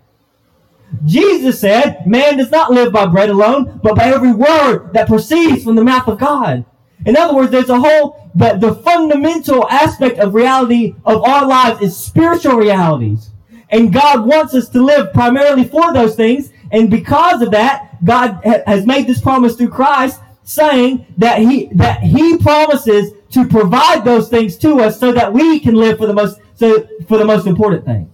Jesus 1.06 1.60
said, 1.60 2.06
man 2.08 2.38
does 2.38 2.52
not 2.52 2.72
live 2.72 2.94
by 2.94 3.06
bread 3.06 3.30
alone, 3.30 3.80
but 3.84 3.96
by 3.96 4.06
every 4.06 4.32
word 4.32 4.92
that 4.94 5.08
proceeds 5.08 5.64
from 5.64 5.76
the 5.76 5.84
mouth 5.84 6.08
of 6.08 6.20
God. 6.20 6.66
In 7.06 7.18
other 7.18 7.34
words, 7.34 7.52
there's 7.52 7.70
a 7.70 7.80
whole, 7.80 8.30
but 8.34 8.62
the 8.62 8.76
fundamental 8.76 9.68
aspect 9.70 10.20
of 10.20 10.34
reality 10.34 10.96
of 11.06 11.24
our 11.24 11.46
lives 11.46 11.82
is 11.82 11.98
spiritual 11.98 12.56
realities. 12.56 13.32
And 13.70 13.92
God 13.92 14.26
wants 14.26 14.54
us 14.54 14.70
to 14.70 14.84
live 14.84 15.12
primarily 15.14 15.64
for 15.64 15.94
those 15.94 16.16
things. 16.16 16.52
And 16.72 16.90
because 16.90 17.42
of 17.42 17.52
that, 17.52 18.04
God 18.06 18.40
has 18.44 18.86
made 18.86 19.08
this 19.08 19.20
promise 19.20 19.56
through 19.56 19.70
Christ 19.70 20.22
saying 20.44 21.06
that 21.18 21.40
he, 21.40 21.70
that 21.74 22.02
he 22.02 22.38
promises 22.38 23.14
to 23.32 23.48
provide 23.48 24.06
those 24.06 24.30
things 24.30 24.58
to 24.58 24.80
us 24.80 25.00
so 25.00 25.12
that 25.12 25.34
we 25.34 25.60
can 25.60 25.76
live 25.76 25.98
for 25.98 26.06
the 26.06 26.14
most, 26.14 26.40
so, 26.56 26.88
for 27.08 27.18
the 27.18 27.26
most 27.26 27.48
important 27.48 27.84
thing. 27.84 28.13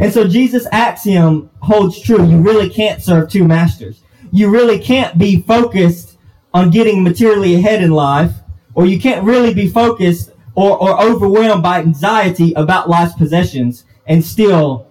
And 0.00 0.12
so 0.12 0.26
Jesus' 0.26 0.66
axiom 0.72 1.50
holds 1.60 2.00
true. 2.00 2.26
You 2.26 2.40
really 2.40 2.68
can't 2.68 3.02
serve 3.02 3.30
two 3.30 3.44
masters. 3.46 4.02
You 4.32 4.50
really 4.50 4.78
can't 4.78 5.16
be 5.16 5.40
focused 5.42 6.18
on 6.52 6.70
getting 6.70 7.02
materially 7.02 7.54
ahead 7.54 7.82
in 7.82 7.90
life, 7.90 8.32
or 8.74 8.86
you 8.86 9.00
can't 9.00 9.24
really 9.24 9.54
be 9.54 9.68
focused 9.68 10.30
or, 10.54 10.80
or 10.80 11.00
overwhelmed 11.00 11.62
by 11.62 11.80
anxiety 11.80 12.52
about 12.54 12.88
life's 12.88 13.14
possessions 13.14 13.84
and 14.06 14.24
still 14.24 14.86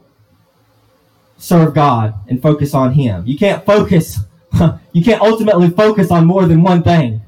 serve 1.38 1.74
God 1.74 2.14
and 2.28 2.42
focus 2.42 2.74
on 2.74 2.94
Him. 2.94 3.26
You 3.26 3.38
can't 3.38 3.66
focus, 3.66 4.20
you 4.94 5.04
can't 5.04 5.22
ultimately 5.22 5.70
focus 5.70 6.12
on 6.12 6.26
more 6.26 6.46
than 6.46 6.64
one 6.64 6.84
thing. 6.84 7.22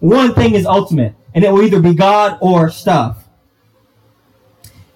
One 0.00 0.34
thing 0.34 0.54
is 0.54 0.64
ultimate, 0.64 1.14
and 1.34 1.44
it 1.44 1.52
will 1.52 1.62
either 1.62 1.80
be 1.80 1.94
God 1.94 2.38
or 2.40 2.70
stuff. 2.70 3.27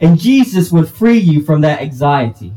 And 0.03 0.19
Jesus 0.19 0.73
would 0.73 0.89
free 0.89 1.19
you 1.19 1.43
from 1.43 1.61
that 1.61 1.81
anxiety. 1.81 2.53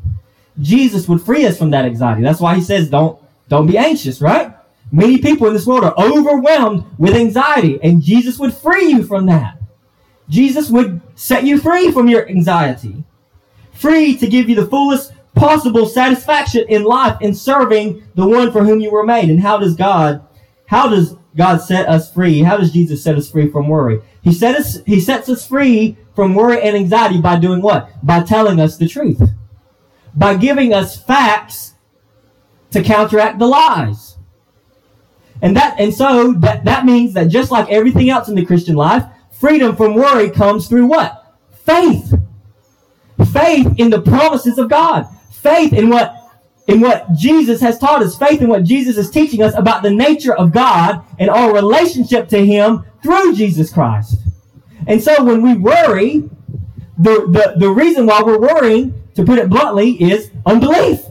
Jesus 0.60 1.08
would 1.08 1.22
free 1.22 1.46
us 1.46 1.58
from 1.58 1.70
that 1.72 1.86
anxiety. 1.86 2.24
That's 2.24 2.42
why 2.42 2.56
he 2.56 2.62
says, 2.62 2.90
don't, 2.90 3.20
don't 3.48 3.68
be 3.68 3.78
anxious, 3.78 4.20
right? 4.20 4.54
Many 4.92 5.20
people 5.20 5.48
in 5.48 5.54
this 5.54 5.66
world 5.66 5.84
are 5.84 5.96
overwhelmed 5.98 6.86
with 6.98 7.16
anxiety, 7.16 7.80
and 7.84 8.02
Jesus 8.02 8.40
would 8.40 8.54
free 8.54 8.88
you 8.88 9.04
from 9.04 9.28
that. 9.28 9.60
Jesus 10.28 10.70
would 10.70 11.02
set 11.16 11.44
you 11.44 11.60
free 11.60 11.92
from 11.92 12.08
your 12.08 12.28
anxiety. 12.28 13.04
Free 13.74 14.18
to 14.18 14.28
give 14.28 14.50
you 14.50 14.56
the 14.56 14.68
fullest 14.68 15.12
possible 15.36 15.86
satisfaction 15.86 16.66
in 16.70 16.84
life 16.84 17.18
in 17.22 17.36
serving 17.36 18.04
the 18.16 18.25
one 18.25 18.52
for 18.52 18.64
whom 18.64 18.80
you 18.80 18.90
were 18.90 19.06
made. 19.06 19.30
And 19.30 19.42
how 19.42 19.58
does 19.58 19.75
God, 19.75 20.25
how 20.66 20.88
does 20.88 21.16
God 21.36 21.58
set 21.58 21.88
us 21.88 22.12
free? 22.12 22.42
How 22.42 22.58
does 22.58 22.72
Jesus 22.72 23.04
set 23.04 23.18
us 23.18 23.30
free 23.30 23.52
from 23.52 23.68
worry? 23.68 24.02
He 24.24 24.34
set 24.34 24.56
us, 24.56 24.80
he 24.86 25.00
sets 25.00 25.30
us 25.30 25.46
free 25.46 25.98
from 26.15 26.34
worry 26.34 26.62
and 26.62 26.75
anxiety 26.75 27.22
by 27.22 27.38
doing 27.38 27.62
what? 27.62 27.89
By 28.05 28.24
telling 28.24 28.60
us 28.60 28.77
the 28.77 28.88
truth. 28.88 29.22
By 30.13 30.36
giving 30.36 30.74
us 30.74 31.01
facts 31.01 31.74
to 32.72 32.81
counteract 32.81 33.39
the 33.39 33.48
lies. 33.48 34.17
And 35.41 35.55
that, 35.57 35.79
and 35.79 35.93
so 35.93 36.34
that, 36.34 36.65
that 36.65 36.86
means 36.86 37.13
that 37.13 37.27
just 37.27 37.51
like 37.51 37.69
everything 37.69 38.10
else 38.10 38.29
in 38.29 38.36
the 38.36 38.45
Christian 38.45 38.75
life, 38.75 39.03
freedom 39.31 39.75
from 39.75 39.95
worry 39.95 40.29
comes 40.29 40.67
through 40.67 40.88
what? 40.88 41.36
Faith. 41.51 42.13
Faith 43.34 43.74
in 43.77 43.89
the 43.89 44.01
promises 44.01 44.57
of 44.57 44.69
God 44.69 45.07
faith 45.45 45.74
in 45.74 45.89
what 45.89 46.15
in 46.67 46.81
what 46.81 47.13
Jesus 47.13 47.62
has 47.62 47.77
taught 47.77 48.01
us, 48.01 48.17
faith 48.17 48.41
in 48.41 48.50
what 48.50 48.63
Jesus 48.63 48.98
is 48.98 49.12
teaching 49.12 49.43
us 49.43 49.53
about 49.53 49.84
the 49.84 49.91
nature 49.91 50.34
of 50.34 50.51
God 50.51 51.05
and 51.19 51.29
our 51.29 51.53
relationship 51.53 52.27
to 52.29 52.43
Him 52.43 52.84
through 53.03 53.36
Jesus 53.36 53.72
Christ. 53.72 54.15
And 54.88 55.01
so 55.01 55.24
when 55.24 55.41
we 55.41 55.55
worry, 55.55 56.29
the, 56.98 57.27
the, 57.27 57.55
the 57.58 57.70
reason 57.70 58.05
why 58.05 58.22
we're 58.22 58.39
worrying, 58.39 59.01
to 59.15 59.24
put 59.24 59.39
it 59.39 59.50
bluntly, 59.50 59.91
is 60.01 60.32
unbelief. 60.46 61.01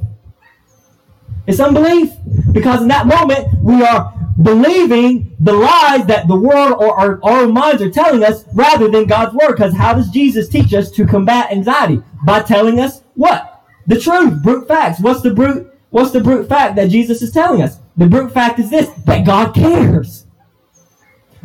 It's 1.46 1.60
unbelief. 1.60 2.10
Because 2.52 2.82
in 2.82 2.88
that 2.88 3.06
moment, 3.06 3.48
we 3.62 3.82
are 3.82 4.12
believing 4.42 5.36
the 5.40 5.52
lies 5.52 6.06
that 6.06 6.26
the 6.26 6.36
world 6.36 6.74
or 6.78 6.98
our, 6.98 7.20
our 7.22 7.46
minds 7.46 7.82
are 7.82 7.90
telling 7.90 8.24
us 8.24 8.44
rather 8.54 8.88
than 8.88 9.06
God's 9.06 9.34
word. 9.34 9.52
Because 9.52 9.74
how 9.74 9.94
does 9.94 10.10
Jesus 10.10 10.48
teach 10.48 10.72
us 10.74 10.90
to 10.92 11.06
combat 11.06 11.52
anxiety? 11.52 12.02
By 12.24 12.40
telling 12.40 12.80
us 12.80 13.02
what? 13.14 13.62
The 13.86 14.00
truth, 14.00 14.42
brute 14.42 14.66
facts. 14.66 15.00
What's 15.00 15.22
the 15.22 15.34
brute? 15.34 15.70
What's 15.90 16.10
the 16.10 16.20
brute 16.20 16.48
fact 16.48 16.76
that 16.76 16.90
Jesus 16.90 17.22
is 17.22 17.30
telling 17.30 17.62
us? 17.62 17.78
The 17.96 18.06
brute 18.06 18.32
fact 18.32 18.58
is 18.58 18.70
this 18.70 18.88
that 19.04 19.24
God 19.24 19.54
cares 19.54 20.26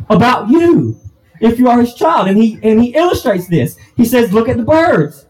about 0.08 0.48
you 0.48 0.98
if 1.40 1.58
you 1.58 1.68
are 1.68 1.80
his 1.80 1.94
child. 1.94 2.28
And 2.28 2.40
he 2.40 2.58
and 2.62 2.82
he 2.82 2.94
illustrates 2.94 3.48
this. 3.48 3.76
He 3.96 4.04
says, 4.04 4.32
look 4.32 4.48
at 4.48 4.56
the 4.56 4.62
birds. 4.62 5.26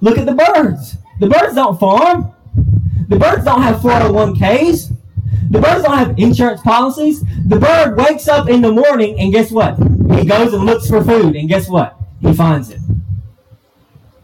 Look 0.00 0.18
at 0.18 0.26
the 0.26 0.34
birds. 0.34 0.96
The 1.20 1.28
birds 1.28 1.54
don't 1.54 1.78
farm. 1.78 2.34
The 3.08 3.18
birds 3.18 3.44
don't 3.44 3.62
have 3.62 3.80
401ks. 3.80 4.92
The 5.50 5.60
birds 5.60 5.82
don't 5.82 5.98
have 5.98 6.18
insurance 6.18 6.60
policies. 6.62 7.22
The 7.46 7.58
bird 7.58 7.96
wakes 7.96 8.26
up 8.26 8.48
in 8.48 8.62
the 8.62 8.72
morning 8.72 9.18
and 9.20 9.32
guess 9.32 9.50
what? 9.50 9.76
He 10.18 10.24
goes 10.24 10.54
and 10.54 10.64
looks 10.64 10.88
for 10.88 11.04
food 11.04 11.36
and 11.36 11.48
guess 11.48 11.68
what? 11.68 11.96
He 12.20 12.32
finds 12.32 12.70
it. 12.70 12.80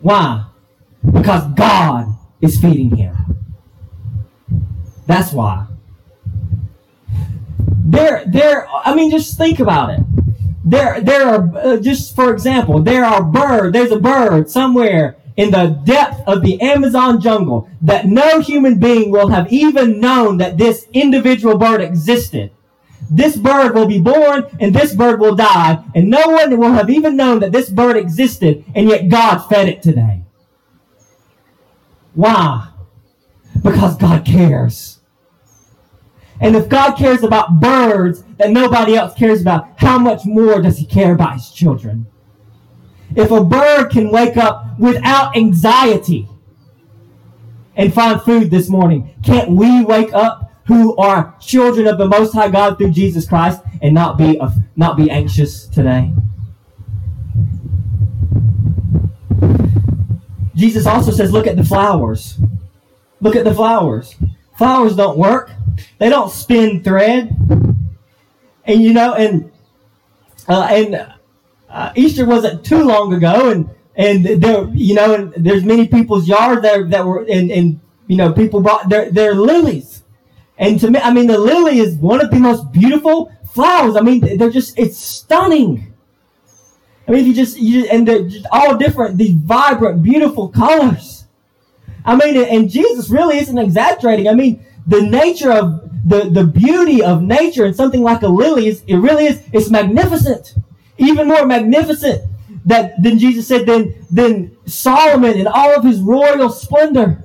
Why? 0.01 0.47
Because 1.13 1.47
God 1.55 2.17
is 2.41 2.61
feeding 2.61 2.97
him. 2.97 3.15
That's 5.07 5.33
why. 5.33 5.67
There, 7.85 8.25
there. 8.27 8.69
I 8.69 8.95
mean, 8.95 9.11
just 9.11 9.39
think 9.39 9.61
about 9.61 9.91
it. 9.91 10.01
There, 10.69 11.01
there 11.01 11.27
are 11.27 11.57
uh, 11.57 11.77
just 11.79 12.15
for 12.15 12.31
example, 12.31 12.83
there 12.83 13.05
are 13.05 13.23
bird. 13.23 13.73
There's 13.73 13.91
a 13.91 13.99
bird 13.99 14.51
somewhere 14.51 15.17
in 15.39 15.51
the 15.51 15.81
depth 15.85 16.21
of 16.27 16.43
the 16.43 16.61
Amazon 16.61 17.23
jungle 17.23 17.71
that 17.81 18.05
no 18.05 18.41
human 18.41 18.79
being 18.79 19.11
will 19.11 19.29
have 19.29 19.51
even 19.51 19.99
known 19.99 20.37
that 20.39 20.59
this 20.59 20.87
individual 20.93 21.57
bird 21.57 21.81
existed. 21.81 22.51
This 23.11 23.39
bird 23.39 23.75
will 23.75 23.87
be 23.87 23.99
born 23.99 24.45
and 24.61 24.75
this 24.75 24.95
bird 24.95 25.21
will 25.21 25.35
die, 25.35 25.83
and 25.95 26.11
no 26.11 26.29
one 26.29 26.59
will 26.59 26.73
have 26.73 26.91
even 26.91 27.17
known 27.17 27.41
that 27.41 27.53
this 27.53 27.71
bird 27.71 27.97
existed, 27.97 28.63
and 28.75 28.91
yet 28.91 29.09
God 29.09 29.39
fed 29.49 29.69
it 29.69 29.81
today. 29.81 30.23
Why? 32.13 32.69
Because 33.63 33.97
God 33.97 34.27
cares. 34.27 34.98
And 36.41 36.55
if 36.55 36.69
God 36.69 36.97
cares 36.97 37.23
about 37.23 37.61
birds 37.61 38.23
that 38.37 38.51
nobody 38.51 38.95
else 38.95 39.15
cares 39.15 39.41
about, 39.41 39.69
how 39.77 39.99
much 39.99 40.25
more 40.25 40.63
does 40.63 40.79
he 40.79 40.87
care 40.87 41.15
about 41.15 41.35
his 41.35 41.51
children? 41.51 42.07
If 43.17 43.31
a 43.31 43.43
bird 43.43 43.91
can 43.91 44.11
wake 44.11 44.37
up 44.37 44.79
without 44.79 45.37
anxiety 45.37 46.29
and 47.75 47.93
find 47.93 48.21
food 48.23 48.51
this 48.51 48.69
morning, 48.69 49.15
can't 49.25 49.51
we 49.51 49.85
wake 49.85 50.13
up 50.13 50.53
who 50.67 50.95
are 50.97 51.35
children 51.41 51.87
of 51.87 51.99
the 51.99 52.07
Most 52.07 52.35
High 52.35 52.51
God 52.51 52.77
through 52.77 52.91
Jesus 52.91 53.27
Christ 53.27 53.63
and 53.81 53.95
not 53.95 54.19
be 54.19 54.41
not 54.77 54.97
be 54.97 55.11
anxious 55.11 55.67
today? 55.67 56.13
Jesus 60.55 60.87
also 60.87 61.13
says, 61.13 61.33
look 61.33 61.47
at 61.47 61.57
the 61.57 61.65
flowers. 61.65 62.39
Look 63.21 63.37
at 63.37 63.45
the 63.45 63.55
flowers. 63.55 64.17
Flowers 64.59 64.97
don't 64.97 65.17
work. 65.17 65.53
They 65.99 66.09
don't 66.09 66.33
spin 66.33 66.83
thread. 66.83 67.31
And 68.65 68.83
you 68.83 68.93
know, 68.93 69.15
and 69.15 69.53
uh, 70.49 70.67
and 70.69 71.15
uh, 71.71 71.93
Easter 71.95 72.27
wasn't 72.27 72.67
too 72.67 72.83
long 72.83 73.15
ago, 73.15 73.51
and 73.51 73.71
and 73.95 74.43
there, 74.43 74.69
you 74.75 74.95
know, 74.95 75.15
and 75.15 75.33
there's 75.37 75.63
many 75.65 75.87
people's 75.87 76.27
yards 76.27 76.63
that 76.63 76.91
that 76.91 77.07
were, 77.07 77.25
and 77.31 77.53
and 77.53 77.81
you 78.09 78.17
know, 78.17 78.33
people 78.33 78.61
brought 78.61 78.89
their 78.89 79.13
their 79.13 79.35
lilies, 79.35 80.03
and 80.59 80.81
to 80.81 80.91
me, 80.91 80.99
I 80.99 81.13
mean, 81.13 81.29
the 81.29 81.39
lily 81.39 81.79
is 81.79 81.95
one 81.95 82.21
of 82.21 82.31
the 82.33 82.41
most 82.41 82.73
beautiful 82.73 83.33
flowers. 83.53 83.95
I 83.95 84.01
mean, 84.01 84.39
they're 84.39 84.51
just 84.51 84.77
it's 84.77 84.99
stunning. 84.99 85.95
I 87.07 87.13
mean, 87.13 87.27
you 87.27 87.33
just 87.33 87.57
you 87.59 87.87
and 87.87 88.09
they're 88.09 88.29
just 88.29 88.47
all 88.51 88.77
different, 88.77 89.19
these 89.19 89.35
vibrant, 89.35 90.03
beautiful 90.03 90.49
colors. 90.49 91.18
I 92.09 92.17
mean, 92.17 92.43
and 92.43 92.71
Jesus 92.71 93.11
really 93.11 93.37
isn't 93.37 93.59
exaggerating. 93.59 94.29
I 94.29 94.35
mean, 94.35 94.65
the 94.87 95.03
nature 95.03 95.53
of 95.53 96.09
the, 96.09 96.31
the 96.31 96.45
beauty 96.45 97.03
of 97.05 97.21
nature 97.21 97.67
and 97.67 97.77
something 97.77 98.03
like 98.03 98.23
a 98.23 98.29
lily 98.29 98.67
is 98.67 98.83
it 98.87 98.97
really 98.97 99.27
is 99.27 99.43
it's 99.53 99.69
magnificent. 99.69 100.55
Even 100.97 101.29
more 101.29 101.45
magnificent 101.45 102.23
that 102.65 103.01
than 103.03 103.19
jesus 103.19 103.47
said 103.47 103.67
than 103.67 103.95
than 104.11 104.57
solomon 104.67 105.39
in 105.39 105.47
all 105.47 105.77
of 105.77 105.85
his 105.85 106.01
royal 106.01 106.49
splendor. 106.49 107.23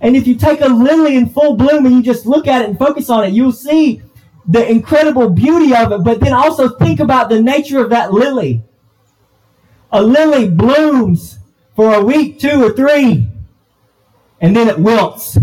And 0.00 0.16
if 0.16 0.26
you 0.26 0.36
take 0.36 0.62
a 0.62 0.68
lily 0.68 1.16
in 1.16 1.28
full 1.28 1.56
bloom 1.56 1.84
and 1.84 1.94
you 1.94 2.02
just 2.02 2.24
look 2.24 2.46
at 2.46 2.62
it 2.62 2.70
and 2.70 2.78
focus 2.78 3.10
on 3.10 3.24
it 3.24 3.34
you'll 3.34 3.52
see 3.52 4.00
the 4.46 4.66
incredible 4.66 5.28
beauty 5.28 5.74
of 5.76 5.92
it. 5.92 6.02
But 6.02 6.20
then 6.20 6.32
also 6.32 6.70
think 6.70 6.98
about 6.98 7.28
the 7.28 7.42
nature 7.42 7.84
of 7.84 7.90
that 7.90 8.14
lily. 8.14 8.62
A 9.92 10.02
lily 10.02 10.48
blooms 10.48 11.38
for 11.76 11.92
a 11.92 12.02
week 12.02 12.40
two 12.40 12.64
or 12.64 12.72
three 12.72 13.28
and 14.40 14.54
then 14.54 14.68
it 14.68 14.78
wilts 14.78 15.38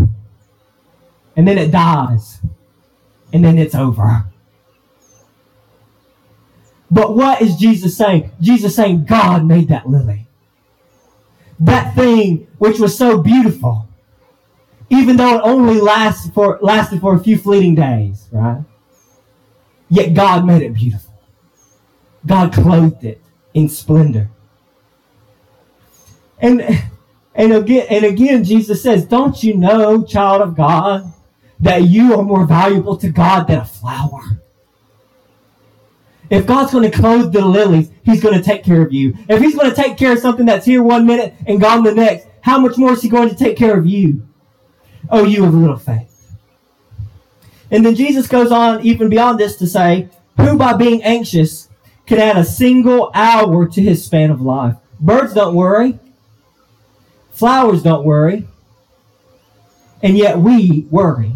and 1.35 1.47
then 1.47 1.57
it 1.57 1.71
dies, 1.71 2.39
and 3.33 3.43
then 3.43 3.57
it's 3.57 3.75
over. 3.75 4.25
But 6.89 7.15
what 7.15 7.41
is 7.41 7.57
Jesus 7.57 7.97
saying? 7.97 8.31
Jesus 8.39 8.75
saying 8.75 9.05
God 9.05 9.45
made 9.45 9.67
that 9.67 9.89
lily. 9.89 10.27
That 11.59 11.95
thing 11.95 12.47
which 12.57 12.79
was 12.79 12.97
so 12.97 13.21
beautiful, 13.21 13.87
even 14.89 15.17
though 15.17 15.37
it 15.37 15.41
only 15.43 15.81
lasted 15.81 16.33
for, 16.33 16.57
lasted 16.61 17.01
for 17.01 17.15
a 17.15 17.19
few 17.19 17.37
fleeting 17.37 17.75
days, 17.75 18.27
right? 18.31 18.63
Yet 19.89 20.13
God 20.13 20.45
made 20.45 20.61
it 20.61 20.73
beautiful. 20.73 21.13
God 22.25 22.53
clothed 22.53 23.03
it 23.03 23.21
in 23.53 23.67
splendor. 23.67 24.29
And 26.39 26.61
and 27.35 27.51
again, 27.53 27.85
and 27.89 28.05
again, 28.05 28.43
Jesus 28.43 28.81
says, 28.81 29.05
Don't 29.05 29.43
you 29.43 29.55
know, 29.55 30.03
child 30.03 30.41
of 30.41 30.55
God, 30.55 31.13
that 31.59 31.83
you 31.83 32.13
are 32.15 32.23
more 32.23 32.45
valuable 32.45 32.97
to 32.97 33.09
God 33.09 33.47
than 33.47 33.59
a 33.59 33.65
flower. 33.65 34.41
If 36.29 36.47
God's 36.47 36.71
going 36.71 36.89
to 36.89 36.97
clothe 36.97 37.33
the 37.33 37.45
lilies, 37.45 37.91
He's 38.03 38.23
going 38.23 38.35
to 38.37 38.43
take 38.43 38.63
care 38.63 38.81
of 38.81 38.93
you. 38.93 39.15
If 39.27 39.41
He's 39.41 39.55
going 39.55 39.69
to 39.69 39.75
take 39.75 39.97
care 39.97 40.13
of 40.13 40.19
something 40.19 40.45
that's 40.45 40.65
here 40.65 40.81
one 40.81 41.05
minute 41.05 41.35
and 41.45 41.59
gone 41.59 41.83
the 41.83 41.93
next, 41.93 42.27
how 42.41 42.57
much 42.57 42.77
more 42.77 42.93
is 42.93 43.01
He 43.01 43.09
going 43.09 43.29
to 43.29 43.35
take 43.35 43.57
care 43.57 43.77
of 43.77 43.85
you? 43.85 44.25
Oh, 45.09 45.25
you 45.25 45.45
of 45.45 45.53
little 45.53 45.77
faith. 45.77 46.15
And 47.69 47.85
then 47.85 47.95
Jesus 47.95 48.27
goes 48.27 48.51
on 48.51 48.83
even 48.85 49.09
beyond 49.09 49.39
this 49.39 49.57
to 49.57 49.67
say, 49.67 50.09
Who 50.37 50.57
by 50.57 50.73
being 50.73 51.03
anxious 51.03 51.69
can 52.05 52.19
add 52.19 52.37
a 52.37 52.45
single 52.45 53.11
hour 53.13 53.67
to 53.67 53.81
his 53.81 54.05
span 54.05 54.31
of 54.31 54.41
life? 54.41 54.75
Birds 54.99 55.33
don't 55.33 55.55
worry, 55.55 55.99
flowers 57.35 57.83
don't 57.83 58.05
worry, 58.05 58.47
and 60.01 60.17
yet 60.17 60.39
we 60.39 60.87
worry. 60.89 61.33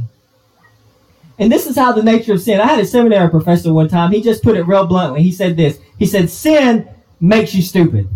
And 1.38 1.52
this 1.52 1.68
is 1.68 1.76
how 1.76 1.92
the 1.92 2.04
nature 2.04 2.34
of 2.34 2.42
sin. 2.42 2.60
I 2.60 2.66
had 2.66 2.80
a 2.80 2.86
seminary 2.86 3.30
professor 3.30 3.72
one 3.72 3.88
time. 3.88 4.12
He 4.12 4.22
just 4.22 4.44
put 4.44 4.58
it 4.58 4.64
real 4.64 4.86
bluntly. 4.86 5.22
He 5.24 5.32
said 5.32 5.56
this. 5.56 5.80
He 5.98 6.06
said, 6.06 6.30
"Sin 6.30 6.90
makes 7.20 7.54
you 7.54 7.62
stupid. 7.62 8.10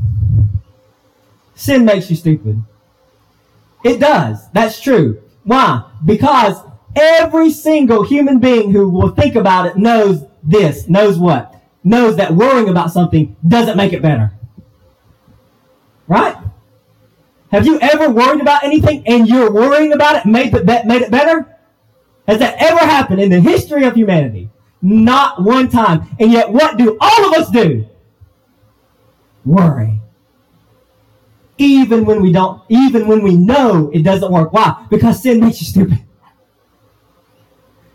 Sin 1.56 1.86
makes 1.86 2.10
you 2.10 2.16
stupid. 2.16 2.62
It 3.84 4.00
does. 4.00 4.50
That's 4.52 4.82
true. 4.82 5.22
Why? 5.44 5.84
Because 6.04 6.58
every 6.96 7.52
single 7.52 8.04
human 8.04 8.40
being 8.40 8.72
who 8.72 8.90
will 8.90 9.10
think 9.10 9.36
about 9.36 9.68
it 9.68 9.78
knows 9.78 10.26
this. 10.42 10.88
Knows 10.88 11.18
what? 11.20 11.54
Knows 11.84 12.16
that 12.16 12.34
worrying 12.34 12.70
about 12.70 12.92
something 12.92 13.36
doesn't 13.46 13.78
make 13.78 13.94
it 13.94 14.02
better. 14.02 14.32
Right? 16.08 16.36
Have 17.54 17.68
you 17.68 17.80
ever 17.82 18.10
worried 18.10 18.42
about 18.42 18.64
anything 18.64 19.04
and 19.06 19.28
you're 19.28 19.52
worrying 19.52 19.94
about 19.94 20.16
it 20.16 20.26
made 20.26 20.52
it, 20.52 20.66
made 20.66 21.04
it 21.04 21.12
better? 21.12 21.56
Has 22.28 22.40
that 22.40 22.60
ever 22.60 22.80
happened 22.80 23.22
in 23.22 23.30
the 23.30 23.40
history 23.40 23.86
of 23.86 23.94
humanity? 23.94 24.50
Not 24.82 25.44
one 25.44 25.70
time. 25.70 26.16
And 26.20 26.32
yet, 26.32 26.50
what 26.50 26.78
do 26.78 26.98
all 27.00 27.26
of 27.28 27.34
us 27.40 27.52
do? 27.52 27.86
Worry. 29.46 30.02
Even 31.60 32.06
when 32.06 32.24
we 32.24 32.32
don't, 32.32 32.60
even 32.70 33.08
when 33.08 33.22
we 33.22 33.36
know 33.36 33.92
it 33.94 34.02
doesn't 34.02 34.32
work. 34.32 34.52
Why? 34.52 34.88
Because 34.90 35.22
sin 35.22 35.40
makes 35.40 35.62
you 35.62 35.68
stupid. 35.68 36.00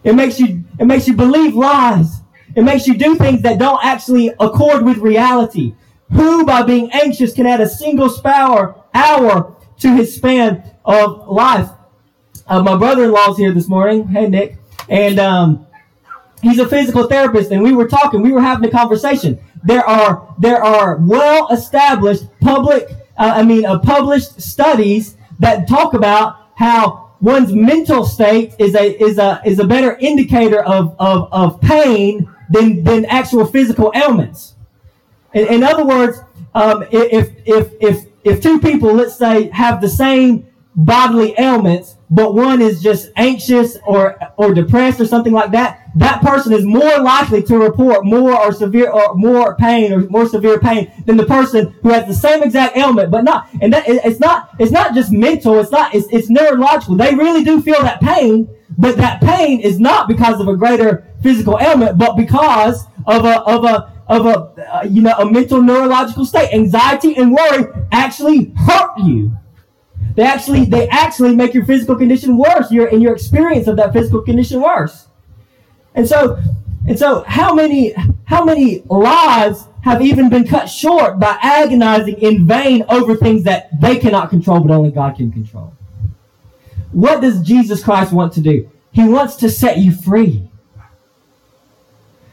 It 0.04 0.14
makes 0.14 0.38
you, 0.38 0.62
it 0.78 0.84
makes 0.84 1.08
you 1.08 1.14
believe 1.14 1.56
lies. 1.56 2.20
It 2.54 2.62
makes 2.62 2.86
you 2.86 2.96
do 2.96 3.16
things 3.16 3.42
that 3.42 3.58
don't 3.58 3.84
actually 3.84 4.28
accord 4.38 4.84
with 4.84 4.98
reality. 4.98 5.74
Who, 6.12 6.46
by 6.46 6.62
being 6.62 6.90
anxious, 6.92 7.34
can 7.34 7.46
add 7.46 7.60
a 7.60 7.68
single 7.68 8.08
hour, 8.24 8.84
hour 8.98 9.56
to 9.82 9.88
his 9.96 10.14
span 10.14 10.48
of 10.84 11.28
life? 11.28 11.70
Uh, 12.46 12.62
my 12.62 12.76
brother-in-law's 12.76 13.36
here 13.36 13.52
this 13.52 13.68
morning. 13.68 14.08
Hey, 14.08 14.28
Nick. 14.28 14.58
And 14.88 15.18
um, 15.18 15.66
he's 16.42 16.58
a 16.58 16.68
physical 16.68 17.06
therapist, 17.06 17.50
and 17.52 17.62
we 17.62 17.72
were 17.72 17.88
talking. 17.88 18.22
We 18.22 18.32
were 18.32 18.40
having 18.40 18.68
a 18.68 18.72
conversation. 18.72 19.38
There 19.64 19.84
are 19.84 20.34
there 20.38 20.62
are 20.62 20.96
well-established 20.96 22.24
public, 22.40 22.90
uh, 23.18 23.32
I 23.40 23.42
mean, 23.42 23.66
uh, 23.66 23.78
published 23.80 24.40
studies 24.40 25.16
that 25.40 25.68
talk 25.68 25.94
about 25.94 26.50
how 26.54 27.10
one's 27.20 27.52
mental 27.52 28.04
state 28.04 28.54
is 28.58 28.74
a 28.74 28.86
is 29.02 29.18
a 29.18 29.42
is 29.44 29.58
a 29.58 29.66
better 29.66 29.96
indicator 30.00 30.62
of 30.62 30.96
of, 30.98 31.28
of 31.32 31.60
pain 31.60 32.32
than 32.50 32.82
than 32.84 33.04
actual 33.06 33.44
physical 33.44 33.92
ailments. 33.94 34.54
In, 35.34 35.46
in 35.48 35.62
other 35.62 35.84
words, 35.84 36.18
um, 36.54 36.84
if 36.90 37.30
if 37.44 37.72
if 37.80 38.07
if 38.24 38.42
two 38.42 38.60
people, 38.60 38.92
let's 38.92 39.16
say, 39.16 39.48
have 39.50 39.80
the 39.80 39.88
same 39.88 40.46
bodily 40.74 41.34
ailments, 41.38 41.96
but 42.08 42.34
one 42.34 42.62
is 42.62 42.80
just 42.80 43.10
anxious 43.16 43.76
or 43.86 44.16
or 44.36 44.54
depressed 44.54 45.00
or 45.00 45.06
something 45.06 45.32
like 45.32 45.50
that, 45.50 45.90
that 45.96 46.22
person 46.22 46.52
is 46.52 46.64
more 46.64 46.98
likely 47.00 47.42
to 47.42 47.58
report 47.58 48.04
more 48.04 48.38
or 48.38 48.52
severe 48.52 48.90
or 48.90 49.14
more 49.14 49.56
pain 49.56 49.92
or 49.92 50.00
more 50.08 50.26
severe 50.28 50.58
pain 50.58 50.90
than 51.04 51.16
the 51.16 51.26
person 51.26 51.74
who 51.82 51.90
has 51.90 52.06
the 52.06 52.14
same 52.14 52.42
exact 52.42 52.76
ailment, 52.76 53.10
but 53.10 53.24
not 53.24 53.48
and 53.60 53.72
that 53.72 53.88
it's 53.88 54.20
not 54.20 54.50
it's 54.58 54.72
not 54.72 54.94
just 54.94 55.10
mental, 55.12 55.58
it's 55.58 55.72
not 55.72 55.94
it's, 55.94 56.06
it's 56.12 56.30
neurological. 56.30 56.94
They 56.94 57.14
really 57.14 57.44
do 57.44 57.60
feel 57.60 57.82
that 57.82 58.00
pain, 58.00 58.48
but 58.78 58.96
that 58.96 59.20
pain 59.20 59.60
is 59.60 59.80
not 59.80 60.06
because 60.08 60.40
of 60.40 60.48
a 60.48 60.56
greater 60.56 61.06
physical 61.22 61.58
ailment, 61.60 61.98
but 61.98 62.16
because 62.16 62.86
of 63.06 63.24
a 63.24 63.40
of 63.40 63.64
a 63.64 63.92
of 64.08 64.26
a 64.26 64.74
uh, 64.74 64.82
you 64.84 65.02
know 65.02 65.14
a 65.18 65.30
mental 65.30 65.62
neurological 65.62 66.24
state. 66.24 66.52
Anxiety 66.52 67.16
and 67.16 67.32
worry 67.32 67.66
actually 67.92 68.52
hurt 68.56 68.98
you. 68.98 69.36
They 70.14 70.24
actually 70.24 70.64
they 70.64 70.88
actually 70.88 71.36
make 71.36 71.54
your 71.54 71.64
physical 71.64 71.96
condition 71.96 72.36
worse. 72.36 72.70
Your 72.70 72.88
and 72.88 73.02
your 73.02 73.14
experience 73.14 73.66
of 73.66 73.76
that 73.76 73.92
physical 73.92 74.22
condition 74.22 74.60
worse. 74.60 75.06
And 75.94 76.08
so 76.08 76.38
and 76.86 76.98
so 76.98 77.22
how 77.26 77.54
many 77.54 77.94
how 78.24 78.44
many 78.44 78.82
lives 78.88 79.66
have 79.82 80.02
even 80.02 80.28
been 80.28 80.46
cut 80.46 80.66
short 80.66 81.20
by 81.20 81.38
agonizing 81.42 82.20
in 82.20 82.46
vain 82.46 82.84
over 82.88 83.14
things 83.14 83.44
that 83.44 83.80
they 83.80 83.98
cannot 83.98 84.30
control 84.30 84.60
but 84.60 84.72
only 84.72 84.90
God 84.90 85.16
can 85.16 85.30
control? 85.30 85.74
What 86.92 87.20
does 87.20 87.42
Jesus 87.42 87.84
Christ 87.84 88.12
want 88.12 88.32
to 88.34 88.40
do? 88.40 88.70
He 88.90 89.04
wants 89.04 89.36
to 89.36 89.50
set 89.50 89.78
you 89.78 89.92
free. 89.92 90.47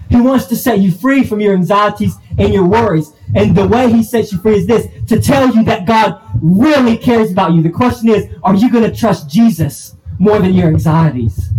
He 0.10 0.22
wants 0.22 0.46
to 0.48 0.56
set 0.56 0.80
you 0.80 0.92
free 0.92 1.24
from 1.24 1.42
your 1.42 1.54
anxieties 1.54 2.16
and 2.38 2.54
your 2.54 2.66
worries. 2.66 3.12
And 3.34 3.56
the 3.56 3.68
way 3.68 3.92
he 3.92 4.04
sets 4.04 4.32
you 4.32 4.38
free 4.38 4.58
is 4.58 4.68
this 4.68 4.88
to 5.08 5.20
tell 5.20 5.54
you 5.54 5.64
that 5.66 5.86
God 5.86 6.22
really 6.42 6.98
cares 6.98 7.32
about 7.32 7.54
you. 7.54 7.62
The 7.62 7.70
question 7.70 8.10
is, 8.10 8.28
are 8.44 8.56
you 8.56 8.72
going 8.72 8.90
to 8.90 8.96
trust 8.96 9.30
Jesus 9.30 9.96
more 10.20 10.40
than 10.40 10.54
your 10.54 10.68
anxieties? 10.68 11.50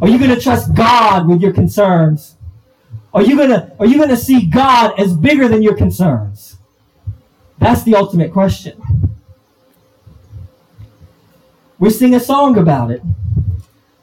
Are 0.00 0.08
you 0.08 0.18
going 0.18 0.34
to 0.34 0.40
trust 0.40 0.74
God 0.74 1.26
with 1.28 1.40
your 1.40 1.52
concerns? 1.52 2.36
Are 3.12 3.22
you 3.22 3.36
going 3.36 3.50
to 3.50 3.72
are 3.78 3.86
you 3.86 3.96
going 3.96 4.10
to 4.10 4.16
see 4.16 4.46
God 4.46 4.98
as 4.98 5.16
bigger 5.16 5.48
than 5.48 5.62
your 5.62 5.74
concerns? 5.74 6.58
That's 7.58 7.82
the 7.82 7.96
ultimate 7.96 8.32
question. 8.32 8.80
We 11.78 11.90
sing 11.90 12.14
a 12.14 12.20
song 12.20 12.58
about 12.58 12.90
it. 12.90 13.02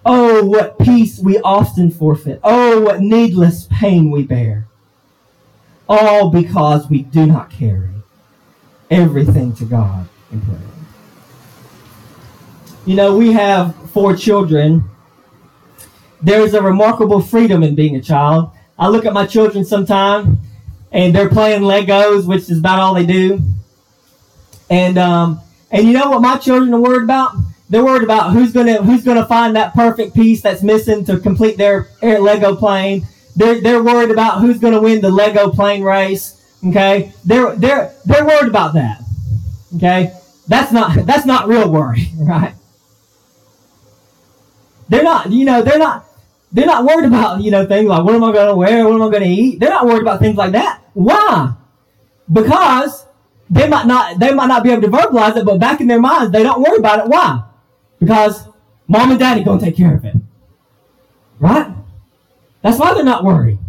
Oh, 0.06 0.46
what 0.46 0.78
peace 0.78 1.20
we 1.20 1.40
often 1.40 1.90
forfeit. 1.90 2.40
Oh, 2.44 2.80
what 2.82 3.02
needless 3.02 3.68
pain 3.72 4.12
we 4.12 4.24
bear. 4.24 4.68
All 5.90 6.30
because 6.30 6.88
we 6.90 7.02
do 7.02 7.26
not 7.26 7.50
carry 7.50 7.90
everything 8.92 9.56
to 9.56 9.66
God 9.66 10.08
in 10.32 10.42
prayer. 10.42 10.60
You 12.86 12.96
know, 12.96 13.18
we 13.18 13.34
have 13.34 13.76
four 13.90 14.16
children. 14.16 14.84
There 16.22 16.42
is 16.42 16.54
a 16.54 16.62
remarkable 16.62 17.20
freedom 17.20 17.64
in 17.64 17.74
being 17.74 17.96
a 17.96 18.02
child. 18.02 18.52
I 18.78 18.90
look 18.90 19.06
at 19.06 19.14
my 19.14 19.26
children 19.26 19.66
sometime 19.66 20.38
and 20.92 21.16
they're 21.16 21.30
playing 21.30 21.62
Legos, 21.62 22.28
which 22.28 22.50
is 22.50 22.60
about 22.60 22.80
all 22.80 22.94
they 22.94 23.06
do. 23.06 23.42
And 24.70 24.98
um, 24.98 25.42
and 25.72 25.88
you 25.88 25.94
know 25.94 26.10
what 26.12 26.22
my 26.22 26.38
children 26.38 26.74
are 26.74 26.80
worried 26.80 27.04
about? 27.04 27.36
They're 27.70 27.84
worried 27.84 28.04
about 28.04 28.32
who's 28.34 28.52
gonna 28.52 28.84
who's 28.84 29.04
gonna 29.04 29.26
find 29.26 29.56
that 29.56 29.74
perfect 29.74 30.14
piece 30.14 30.42
that's 30.42 30.62
missing 30.62 31.04
to 31.06 31.20
complete 31.20 31.58
their 31.58 31.90
Lego 32.02 32.56
plane. 32.56 33.08
They're 33.36 33.60
they're 33.60 33.84
worried 33.84 34.12
about 34.12 34.42
who's 34.42 34.60
gonna 34.60 34.82
win 34.82 35.02
the 35.02 35.10
Lego 35.10 35.50
plane 35.52 35.84
race. 35.84 36.42
Okay, 36.68 37.12
they're 37.24 37.56
they're 37.56 37.94
they're 38.06 38.26
worried 38.26 38.50
about 38.50 38.74
that. 38.76 39.02
Okay, 39.78 40.14
that's 40.48 40.72
not 40.72 40.94
that's 41.06 41.26
not 41.26 41.48
real 41.48 41.72
worry, 41.72 42.12
right? 42.18 42.54
They're 44.88 45.04
not, 45.04 45.32
you 45.32 45.46
know, 45.46 45.64
they're 45.64 45.80
not 45.80 46.06
they're 46.52 46.68
not 46.68 46.86
worried 46.86 47.08
about 47.08 47.42
you 47.42 47.50
know 47.50 47.66
things 47.66 47.88
like 47.88 48.04
what 48.04 48.14
am 48.14 48.24
I 48.24 48.32
to 48.32 48.56
wear, 48.56 48.88
what 48.88 48.96
am 48.96 49.14
I 49.14 49.20
to 49.20 49.26
eat. 49.26 49.60
They're 49.60 49.70
not 49.72 49.86
worried 49.86 50.04
about 50.04 50.20
things 50.20 50.38
like 50.38 50.52
that. 50.52 50.82
Why? 50.94 51.54
Because 52.32 53.06
they 53.50 53.68
might 53.68 53.88
not 53.88 54.20
they 54.20 54.34
might 54.34 54.48
not 54.48 54.64
be 54.64 54.70
able 54.70 54.84
to 54.84 54.88
verbalize 54.88 55.36
it, 55.36 55.46
but 55.46 55.60
back 55.60 55.82
in 55.82 55.88
their 55.88 56.00
minds 56.00 56.32
they 56.32 56.44
don't 56.44 56.62
worry 56.62 56.78
about 56.78 57.00
it. 57.00 57.08
Why? 57.08 57.44
Because 58.00 58.48
mom 58.88 59.12
and 59.12 59.20
daddy 59.20 59.44
gonna 59.44 59.60
take 59.60 59.76
care 59.76 59.96
of 59.96 60.06
it. 60.06 60.16
Right? 61.40 61.72
That's 62.62 62.80
why 62.80 62.94
they're 62.94 63.04
not 63.04 63.24
worried. 63.24 63.60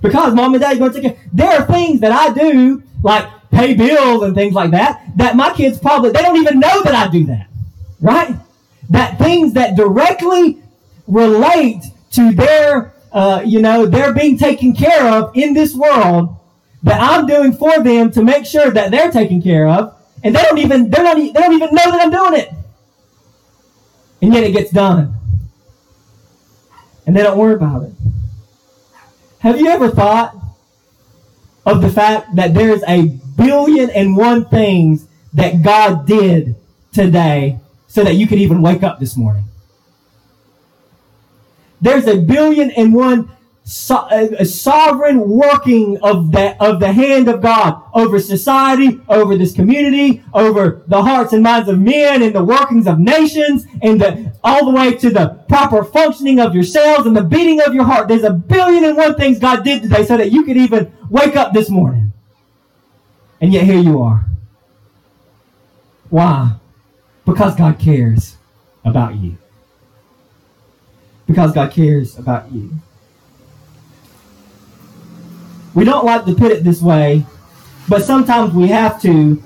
Because 0.00 0.34
mom 0.34 0.54
and 0.54 0.62
daddy 0.62 0.78
gonna 0.78 0.92
take 0.92 1.02
care. 1.02 1.16
There 1.32 1.50
are 1.50 1.66
things 1.66 2.00
that 2.00 2.12
I 2.12 2.32
do, 2.32 2.82
like 3.02 3.28
pay 3.50 3.74
bills 3.74 4.22
and 4.22 4.34
things 4.34 4.54
like 4.54 4.70
that, 4.72 5.02
that 5.16 5.36
my 5.36 5.52
kids 5.52 5.78
probably 5.78 6.10
they 6.10 6.22
don't 6.22 6.36
even 6.36 6.60
know 6.60 6.82
that 6.82 6.94
I 6.94 7.10
do 7.10 7.24
that. 7.26 7.48
Right? 8.00 8.36
That 8.90 9.18
things 9.18 9.54
that 9.54 9.76
directly 9.76 10.62
relate 11.06 11.82
to 12.12 12.32
their 12.32 12.94
uh, 13.12 13.42
you 13.44 13.60
know, 13.60 13.86
they're 13.86 14.12
being 14.12 14.36
taken 14.36 14.74
care 14.74 15.10
of 15.12 15.34
in 15.34 15.54
this 15.54 15.74
world 15.74 16.36
that 16.82 17.00
I'm 17.00 17.26
doing 17.26 17.52
for 17.52 17.82
them 17.82 18.10
to 18.12 18.22
make 18.22 18.44
sure 18.44 18.70
that 18.70 18.90
they're 18.90 19.10
taken 19.10 19.42
care 19.42 19.66
of, 19.66 19.96
and 20.22 20.34
they 20.34 20.42
don't 20.42 20.58
even 20.58 20.90
they're 20.90 21.04
not 21.04 21.16
they 21.16 21.32
don't 21.32 21.54
even 21.54 21.70
know 21.74 21.90
that 21.90 22.00
I'm 22.00 22.10
doing 22.10 22.34
it 22.40 22.52
and 24.20 24.32
yet 24.32 24.44
it 24.44 24.52
gets 24.52 24.70
done. 24.70 25.14
And 27.06 27.16
they 27.16 27.22
don't 27.22 27.38
worry 27.38 27.54
about 27.54 27.84
it. 27.84 27.92
Have 29.40 29.60
you 29.60 29.68
ever 29.68 29.88
thought 29.88 30.36
of 31.64 31.80
the 31.80 31.90
fact 31.90 32.34
that 32.36 32.54
there's 32.54 32.82
a 32.86 33.06
billion 33.36 33.90
and 33.90 34.16
one 34.16 34.44
things 34.46 35.06
that 35.34 35.62
God 35.62 36.06
did 36.06 36.56
today 36.92 37.60
so 37.86 38.04
that 38.04 38.14
you 38.14 38.26
could 38.26 38.38
even 38.38 38.60
wake 38.60 38.82
up 38.82 38.98
this 38.98 39.16
morning? 39.16 39.44
There's 41.80 42.06
a 42.06 42.16
billion 42.16 42.70
and 42.72 42.92
one 42.92 43.30
so, 43.68 44.08
a, 44.10 44.46
sovereign 44.46 45.28
working 45.28 45.98
of 46.00 46.32
the, 46.32 46.56
of 46.58 46.80
the 46.80 46.90
hand 46.90 47.28
of 47.28 47.42
God 47.42 47.82
over 47.92 48.18
society, 48.18 48.98
over 49.10 49.36
this 49.36 49.52
community, 49.52 50.24
over 50.32 50.84
the 50.86 51.02
hearts 51.02 51.34
and 51.34 51.42
minds 51.42 51.68
of 51.68 51.78
men 51.78 52.22
and 52.22 52.34
the 52.34 52.42
workings 52.42 52.86
of 52.86 52.98
nations 52.98 53.66
and 53.82 54.00
the, 54.00 54.32
all 54.42 54.64
the 54.64 54.70
way 54.70 54.94
to 54.94 55.10
the 55.10 55.44
proper 55.50 55.84
functioning 55.84 56.40
of 56.40 56.54
your 56.54 56.64
cells 56.64 57.04
and 57.04 57.14
the 57.14 57.22
beating 57.22 57.60
of 57.60 57.74
your 57.74 57.84
heart. 57.84 58.08
There's 58.08 58.22
a 58.22 58.32
billion 58.32 58.84
and 58.84 58.96
one 58.96 59.16
things 59.16 59.38
God 59.38 59.64
did 59.64 59.82
today 59.82 60.02
so 60.06 60.16
that 60.16 60.32
you 60.32 60.44
could 60.44 60.56
even 60.56 60.90
wake 61.10 61.36
up 61.36 61.52
this 61.52 61.68
morning. 61.68 62.14
And 63.38 63.52
yet 63.52 63.64
here 63.64 63.80
you 63.80 64.00
are. 64.00 64.24
Why? 66.08 66.54
Because 67.26 67.54
God 67.54 67.78
cares 67.78 68.38
about 68.82 69.16
you. 69.16 69.36
Because 71.26 71.52
God 71.52 71.70
cares 71.70 72.18
about 72.18 72.50
you. 72.50 72.72
We 75.74 75.84
don't 75.84 76.04
like 76.04 76.24
to 76.24 76.34
put 76.34 76.52
it 76.52 76.64
this 76.64 76.82
way, 76.82 77.24
but 77.88 78.02
sometimes 78.04 78.54
we 78.54 78.68
have 78.68 79.00
to. 79.02 79.42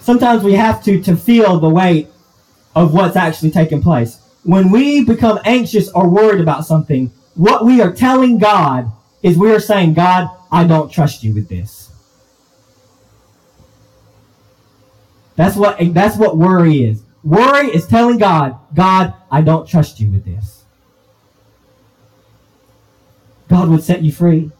Sometimes 0.00 0.42
we 0.42 0.54
have 0.54 0.82
to 0.84 1.00
to 1.02 1.16
feel 1.16 1.60
the 1.60 1.68
weight 1.68 2.08
of 2.74 2.94
what's 2.94 3.16
actually 3.16 3.50
taking 3.50 3.82
place. 3.82 4.18
When 4.42 4.70
we 4.70 5.04
become 5.04 5.38
anxious 5.44 5.88
or 5.90 6.08
worried 6.08 6.40
about 6.40 6.64
something, 6.64 7.12
what 7.34 7.64
we 7.64 7.80
are 7.80 7.92
telling 7.92 8.38
God 8.38 8.90
is 9.22 9.36
we 9.36 9.52
are 9.52 9.60
saying, 9.60 9.94
God, 9.94 10.30
I 10.50 10.64
don't 10.64 10.90
trust 10.90 11.22
you 11.22 11.34
with 11.34 11.48
this. 11.48 11.90
That's 15.36 15.56
what 15.56 15.78
that's 15.94 16.16
what 16.16 16.36
worry 16.36 16.84
is. 16.84 17.02
Worry 17.22 17.68
is 17.68 17.86
telling 17.86 18.18
God, 18.18 18.58
God, 18.74 19.14
I 19.30 19.42
don't 19.42 19.68
trust 19.68 20.00
you 20.00 20.10
with 20.10 20.24
this. 20.24 20.64
God 23.48 23.68
would 23.68 23.82
set 23.82 24.02
you 24.02 24.12
free. 24.12 24.50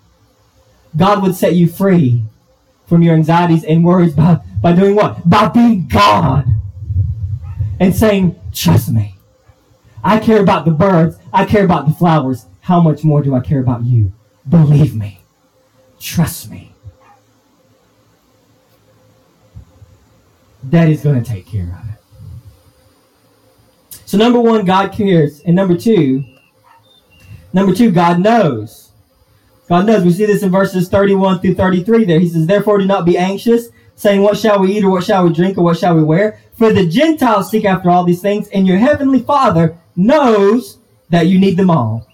God 0.97 1.23
would 1.23 1.35
set 1.35 1.55
you 1.55 1.69
free 1.69 2.25
from 2.87 3.03
your 3.03 3.15
anxieties 3.15 3.65
and 3.65 3.85
worries 3.85 4.15
by, 4.15 4.41
by 4.61 4.73
doing 4.73 4.97
what? 4.97 5.29
By 5.29 5.49
being 5.49 5.87
God 5.87 6.45
and 7.79 7.95
saying, 7.95 8.39
Trust 8.53 8.91
me. 8.91 9.15
I 10.03 10.19
care 10.19 10.41
about 10.43 10.65
the 10.65 10.73
birds. 10.73 11.17
I 11.33 11.45
care 11.45 11.65
about 11.65 11.87
the 11.87 11.95
flowers. 11.95 12.47
How 12.63 12.81
much 12.81 13.05
more 13.05 13.23
do 13.23 13.35
I 13.35 13.41
care 13.41 13.61
about 13.61 13.85
you? 13.85 14.13
Believe 14.49 14.95
me. 14.95 15.21
Trust 15.99 16.51
me. 16.51 16.75
Daddy's 20.69 21.03
going 21.03 21.23
to 21.23 21.29
take 21.29 21.47
care 21.47 21.79
of 21.81 21.89
it. 21.91 22.01
So, 24.07 24.19
number 24.19 24.41
one, 24.41 24.65
God 24.65 24.93
cares. 24.93 25.41
And 25.41 25.55
number 25.55 25.77
two, 25.77 26.25
number 27.53 27.75
two, 27.75 27.91
God 27.93 28.21
knows. 28.21 28.90
God 29.71 29.87
knows. 29.87 30.05
We 30.05 30.11
see 30.11 30.27
this 30.27 30.43
in 30.43 30.51
verses 30.51 30.89
31 30.89 31.39
through 31.39 31.55
33 31.55 32.05
there. 32.05 32.19
He 32.19 32.29
says, 32.29 32.45
Therefore 32.45 32.79
do 32.79 32.87
not 32.87 33.05
be 33.05 33.17
anxious, 33.17 33.69
saying, 33.95 34.21
What 34.21 34.37
shall 34.37 34.59
we 34.59 34.77
eat, 34.77 34.83
or 34.83 34.91
what 34.91 35.05
shall 35.05 35.25
we 35.25 35.33
drink, 35.33 35.57
or 35.57 35.63
what 35.63 35.79
shall 35.79 35.95
we 35.95 36.03
wear? 36.03 36.41
For 36.55 36.73
the 36.73 36.89
Gentiles 36.89 37.53
seek 37.53 37.65
after 37.65 37.89
all 37.89 38.03
these 38.03 38.21
things, 38.21 38.49
and 38.49 38.67
your 38.67 38.79
heavenly 38.79 39.21
Father 39.21 39.79
knows 39.95 40.79
that 41.11 41.29
you 41.29 41.39
need 41.39 41.57
them 41.57 41.71
all. 41.71 42.05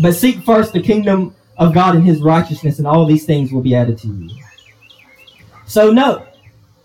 But 0.00 0.14
seek 0.14 0.42
first 0.44 0.72
the 0.72 0.80
kingdom 0.82 1.34
of 1.58 1.74
God 1.74 1.94
and 1.94 2.04
his 2.04 2.22
righteousness, 2.22 2.78
and 2.78 2.86
all 2.86 3.04
these 3.04 3.26
things 3.26 3.52
will 3.52 3.60
be 3.62 3.74
added 3.74 3.98
to 3.98 4.08
you. 4.08 4.30
So 5.66 5.90
no, 5.90 6.26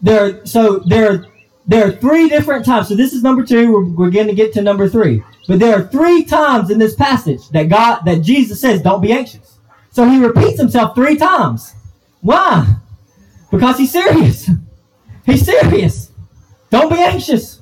there 0.01 0.45
so 0.45 0.79
there 0.79 1.27
there 1.65 1.87
are 1.87 1.91
three 1.93 2.27
different 2.27 2.65
times. 2.65 2.89
So 2.89 2.95
this 2.95 3.13
is 3.13 3.23
number 3.23 3.45
two. 3.45 3.71
We're, 3.71 3.85
we're 3.85 4.11
going 4.11 4.27
to 4.27 4.35
get 4.35 4.51
to 4.53 4.61
number 4.61 4.89
three. 4.89 5.23
But 5.51 5.59
there 5.59 5.77
are 5.77 5.85
three 5.85 6.23
times 6.23 6.69
in 6.69 6.79
this 6.79 6.95
passage 6.95 7.49
that 7.49 7.67
God, 7.67 8.05
that 8.05 8.21
Jesus 8.21 8.61
says, 8.61 8.81
don't 8.81 9.01
be 9.01 9.11
anxious. 9.11 9.57
So 9.89 10.07
he 10.07 10.17
repeats 10.17 10.57
himself 10.57 10.95
three 10.95 11.17
times. 11.17 11.75
Why? 12.21 12.75
Because 13.51 13.77
he's 13.77 13.91
serious. 13.91 14.49
He's 15.25 15.45
serious. 15.45 16.09
Don't 16.69 16.89
be 16.89 16.99
anxious. 16.99 17.61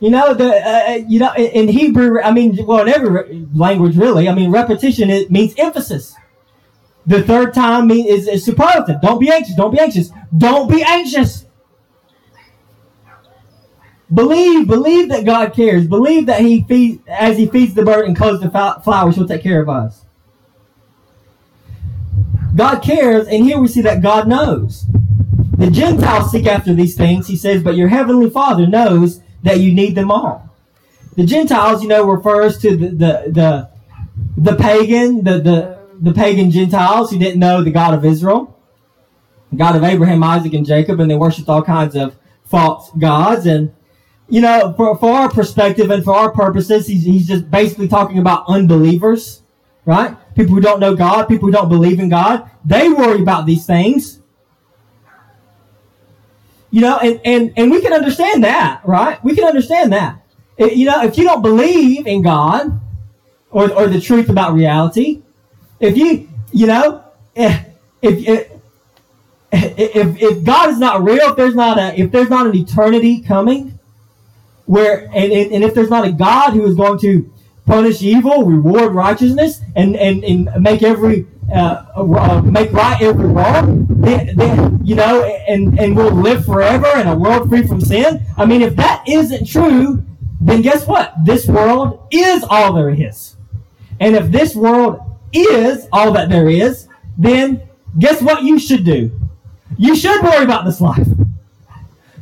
You 0.00 0.08
know 0.08 0.32
the 0.32 0.46
uh, 0.46 0.90
uh 0.90 0.94
you 1.06 1.18
know 1.18 1.34
in 1.34 1.68
Hebrew. 1.68 2.20
I 2.20 2.32
mean, 2.32 2.56
well, 2.66 2.80
in 2.80 2.88
every 2.88 3.46
language, 3.54 3.96
really. 3.96 4.26
I 4.26 4.34
mean, 4.34 4.50
repetition 4.50 5.10
it 5.10 5.30
means 5.30 5.54
emphasis. 5.58 6.16
The 7.06 7.22
third 7.22 7.52
time 7.52 7.88
mean, 7.88 8.06
is, 8.06 8.26
is 8.26 8.42
superlative. 8.42 9.02
Don't 9.02 9.20
be 9.20 9.30
anxious. 9.30 9.54
Don't 9.54 9.70
be 9.70 9.78
anxious. 9.78 10.10
Don't 10.36 10.68
be 10.70 10.82
anxious. 10.82 11.43
Believe, 14.12 14.66
believe 14.66 15.08
that 15.08 15.24
God 15.24 15.54
cares. 15.54 15.86
Believe 15.86 16.26
that 16.26 16.40
He 16.40 16.62
feeds, 16.64 17.02
as 17.08 17.38
He 17.38 17.46
feeds 17.46 17.74
the 17.74 17.84
bird 17.84 18.06
and 18.06 18.16
clothes 18.16 18.40
the 18.40 18.50
flowers, 18.50 19.16
He'll 19.16 19.26
take 19.26 19.42
care 19.42 19.62
of 19.62 19.68
us. 19.68 20.02
God 22.54 22.80
cares, 22.80 23.26
and 23.26 23.44
here 23.44 23.58
we 23.58 23.66
see 23.66 23.80
that 23.80 24.02
God 24.02 24.28
knows. 24.28 24.84
The 25.56 25.70
Gentiles 25.70 26.30
seek 26.30 26.46
after 26.46 26.74
these 26.74 26.96
things, 26.96 27.26
he 27.26 27.36
says, 27.36 27.62
but 27.62 27.76
your 27.76 27.88
heavenly 27.88 28.30
Father 28.30 28.66
knows 28.66 29.20
that 29.42 29.60
you 29.60 29.72
need 29.72 29.94
them 29.94 30.10
all. 30.10 30.50
The 31.16 31.24
Gentiles, 31.24 31.82
you 31.82 31.88
know, 31.88 32.04
refers 32.04 32.58
to 32.58 32.76
the 32.76 32.88
the 32.88 33.24
the, 33.28 33.70
the 34.36 34.56
pagan, 34.56 35.22
the, 35.22 35.38
the 35.38 35.78
the 36.00 36.12
pagan 36.12 36.50
Gentiles 36.50 37.10
who 37.10 37.18
didn't 37.18 37.38
know 37.38 37.62
the 37.62 37.70
God 37.70 37.94
of 37.94 38.04
Israel, 38.04 38.58
God 39.56 39.76
of 39.76 39.84
Abraham, 39.84 40.24
Isaac, 40.24 40.54
and 40.54 40.66
Jacob, 40.66 40.98
and 40.98 41.08
they 41.10 41.14
worshipped 41.14 41.48
all 41.48 41.62
kinds 41.62 41.94
of 41.94 42.16
false 42.44 42.90
gods. 42.98 43.46
And 43.46 43.72
you 44.28 44.40
know, 44.40 44.72
for, 44.76 44.96
for 44.96 45.12
our 45.12 45.30
perspective 45.30 45.90
and 45.90 46.02
for 46.02 46.14
our 46.14 46.30
purposes, 46.30 46.86
he's, 46.86 47.04
he's 47.04 47.28
just 47.28 47.50
basically 47.50 47.88
talking 47.88 48.18
about 48.18 48.44
unbelievers, 48.48 49.42
right? 49.84 50.16
People 50.34 50.54
who 50.54 50.60
don't 50.60 50.80
know 50.80 50.94
God, 50.94 51.28
people 51.28 51.48
who 51.48 51.52
don't 51.52 51.68
believe 51.68 52.00
in 52.00 52.08
God, 52.08 52.50
they 52.64 52.88
worry 52.88 53.20
about 53.20 53.46
these 53.46 53.66
things. 53.66 54.20
You 56.70 56.80
know, 56.80 56.98
and, 56.98 57.20
and, 57.24 57.52
and 57.56 57.70
we 57.70 57.80
can 57.80 57.92
understand 57.92 58.42
that, 58.44 58.80
right? 58.84 59.22
We 59.22 59.34
can 59.36 59.44
understand 59.44 59.92
that. 59.92 60.20
It, 60.56 60.74
you 60.74 60.86
know, 60.86 61.02
if 61.02 61.16
you 61.18 61.24
don't 61.24 61.42
believe 61.42 62.06
in 62.06 62.22
God 62.22 62.80
or, 63.50 63.70
or 63.72 63.86
the 63.86 64.00
truth 64.00 64.28
about 64.28 64.54
reality, 64.54 65.22
if 65.78 65.96
you, 65.96 66.28
you 66.50 66.66
know, 66.66 67.04
eh, 67.36 67.64
if, 68.02 68.26
if, 68.26 68.50
if, 69.52 70.22
if 70.22 70.44
God 70.44 70.70
is 70.70 70.78
not 70.78 71.04
real, 71.04 71.30
if 71.30 71.36
there's 71.36 71.54
not 71.54 71.78
a, 71.78 72.00
if 72.00 72.10
there's 72.10 72.30
not 72.30 72.46
an 72.46 72.56
eternity 72.56 73.20
coming, 73.20 73.73
where, 74.66 75.08
and, 75.12 75.32
and 75.32 75.64
if 75.64 75.74
there's 75.74 75.90
not 75.90 76.06
a 76.06 76.12
God 76.12 76.52
who 76.52 76.64
is 76.66 76.74
going 76.74 76.98
to 77.00 77.30
punish 77.66 78.02
evil, 78.02 78.44
reward 78.44 78.94
righteousness, 78.94 79.60
and, 79.74 79.96
and, 79.96 80.24
and 80.24 80.50
make 80.60 80.82
every 80.82 81.26
uh, 81.52 81.84
uh, 81.94 82.40
make 82.42 82.72
right 82.72 83.00
every 83.02 83.26
wrong, 83.26 83.86
then, 83.90 84.34
then, 84.36 84.80
you 84.82 84.94
know, 84.94 85.22
and, 85.22 85.78
and 85.78 85.94
we'll 85.94 86.10
live 86.10 86.44
forever 86.44 86.88
in 86.98 87.06
a 87.06 87.14
world 87.14 87.48
free 87.48 87.66
from 87.66 87.80
sin. 87.80 88.24
I 88.36 88.46
mean, 88.46 88.62
if 88.62 88.76
that 88.76 89.04
isn't 89.06 89.46
true, 89.46 90.02
then 90.40 90.62
guess 90.62 90.86
what? 90.86 91.12
This 91.24 91.46
world 91.46 92.06
is 92.10 92.44
all 92.44 92.72
there 92.72 92.90
is. 92.90 93.36
And 94.00 94.16
if 94.16 94.30
this 94.30 94.54
world 94.54 95.00
is 95.32 95.86
all 95.92 96.12
that 96.12 96.28
there 96.28 96.48
is, 96.48 96.88
then 97.18 97.62
guess 97.98 98.22
what 98.22 98.42
you 98.42 98.58
should 98.58 98.84
do? 98.84 99.10
You 99.76 99.94
should 99.96 100.22
worry 100.22 100.44
about 100.44 100.64
this 100.64 100.80
life. 100.80 101.06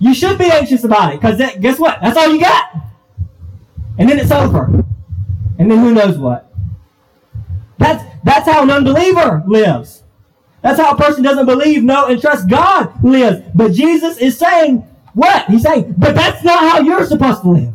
You 0.03 0.15
should 0.15 0.37
be 0.37 0.51
anxious 0.51 0.83
about 0.83 1.15
it 1.15 1.21
because 1.21 1.39
guess 1.61 1.79
what? 1.79 2.01
That's 2.03 2.19
all 2.19 2.29
you 2.29 2.41
got. 2.41 2.75
And 4.01 4.11
then 4.11 4.19
it's 4.19 4.33
over. 4.33 4.65
And 5.61 5.71
then 5.71 5.79
who 5.79 5.95
knows 5.95 6.19
what? 6.19 6.53
That's, 7.79 8.03
that's 8.25 8.49
how 8.49 8.65
an 8.65 8.71
unbeliever 8.71 9.45
lives. 9.47 10.03
That's 10.61 10.81
how 10.81 10.91
a 10.91 10.97
person 10.97 11.23
doesn't 11.23 11.47
believe, 11.47 11.85
know, 11.85 12.07
and 12.07 12.21
trust 12.21 12.49
God 12.49 12.93
lives. 13.05 13.47
But 13.55 13.75
Jesus 13.75 14.19
is 14.19 14.37
saying, 14.37 14.79
what? 15.15 15.47
He's 15.47 15.63
saying, 15.63 15.95
but 15.97 16.17
that's 16.17 16.43
not 16.43 16.59
how 16.59 16.81
you're 16.81 17.07
supposed 17.07 17.43
to 17.43 17.51
live. 17.51 17.75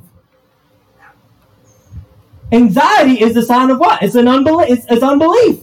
Anxiety 2.52 3.22
is 3.24 3.38
a 3.38 3.42
sign 3.42 3.70
of 3.70 3.80
what? 3.80 4.04
It's 4.04 4.16
an 4.16 4.28
unbelief. 4.28 4.70
It's, 4.70 4.86
it's 4.90 5.04
unbelief. 5.04 5.62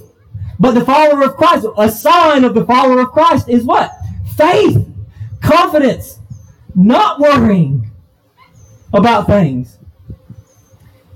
But 0.59 0.73
the 0.73 0.85
follower 0.87 1.25
of 1.25 1.37
Christ, 1.37 1.67
a 1.77 1.91
sign 1.91 2.43
of 2.43 2.55
the 2.55 2.65
follower 2.65 3.03
of 3.03 3.09
Christ 3.09 3.51
is 3.51 3.65
what? 3.65 3.93
Faith, 4.35 4.89
confidence, 5.43 6.21
not 6.75 7.21
worrying 7.21 7.91
about 8.93 9.27
things. 9.27 9.79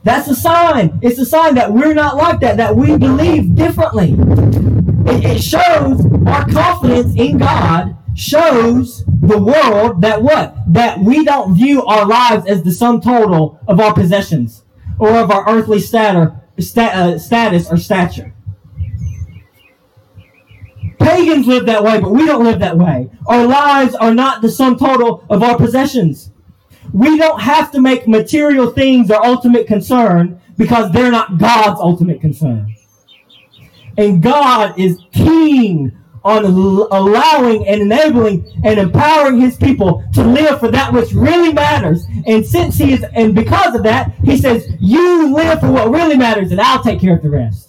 That's 0.05 0.29
a 0.29 0.35
sign. 0.35 1.01
It's 1.03 1.19
a 1.19 1.27
sign 1.27 1.55
that 1.57 1.73
we're 1.73 1.95
not 1.95 2.17
like 2.17 2.41
that, 2.41 2.57
that 2.57 2.77
we 2.77 2.97
believe 2.97 3.55
differently. 3.55 4.17
It, 5.13 5.25
it 5.25 5.43
shows 5.43 6.05
our 6.27 6.49
confidence 6.49 7.15
in 7.17 7.39
God 7.39 7.97
shows 8.15 9.05
the 9.07 9.39
world 9.39 10.01
that 10.03 10.23
what? 10.23 10.57
That 10.73 10.99
we 10.99 11.25
don't 11.25 11.55
view 11.55 11.85
our 11.85 12.07
lives 12.07 12.47
as 12.47 12.63
the 12.63 12.73
sum 12.73 13.01
total 13.01 13.61
of 13.69 13.81
our 13.81 13.95
possessions 13.95 14.65
or 14.99 15.11
of 15.11 15.31
our 15.31 15.49
earthly 15.49 15.79
stat, 15.79 16.17
uh, 16.17 17.19
status 17.19 17.71
or 17.71 17.77
stature. 17.77 18.35
Pagans 20.99 21.47
live 21.47 21.67
that 21.67 21.83
way, 21.83 22.01
but 22.01 22.11
we 22.11 22.27
don't 22.27 22.45
live 22.45 22.59
that 22.61 22.77
way. 22.77 23.11
Our 23.27 23.47
lives 23.47 23.95
are 23.95 24.15
not 24.15 24.43
the 24.43 24.51
sum 24.51 24.79
total 24.79 25.25
of 25.31 25.43
our 25.43 25.57
possessions. 25.57 26.31
We 26.93 27.19
don't 27.19 27.41
have 27.41 27.71
to 27.73 27.81
make 27.81 28.09
material 28.09 28.71
things 28.71 29.11
our 29.11 29.25
ultimate 29.25 29.67
concern 29.67 30.41
because 30.57 30.91
they're 30.93 31.11
not 31.11 31.39
God's 31.39 31.81
ultimate 31.81 32.21
concern. 32.21 32.75
And 33.97 34.23
God 34.23 34.79
is 34.79 34.99
keen 35.13 35.99
on 36.25 36.45
allowing 36.45 37.67
and 37.67 37.81
enabling 37.81 38.61
and 38.65 38.79
empowering 38.79 39.41
his 39.41 39.57
people 39.57 40.05
to 40.15 40.23
live 40.23 40.61
for 40.61 40.71
that 40.71 40.93
which 40.93 41.13
really 41.13 41.53
matters. 41.53 42.05
And 42.27 42.47
since 42.47 42.77
he 42.77 42.93
is, 42.93 43.05
and 43.15 43.35
because 43.35 43.75
of 43.75 43.83
that, 43.85 44.13
he 44.25 44.37
says, 44.37 44.69
You 44.81 45.35
live 45.35 45.61
for 45.61 45.71
what 45.71 45.91
really 45.91 46.17
matters, 46.17 46.51
and 46.51 46.61
I'll 46.61 46.83
take 46.83 47.01
care 47.01 47.17
of 47.17 47.23
the 47.23 47.31
rest. 47.31 47.68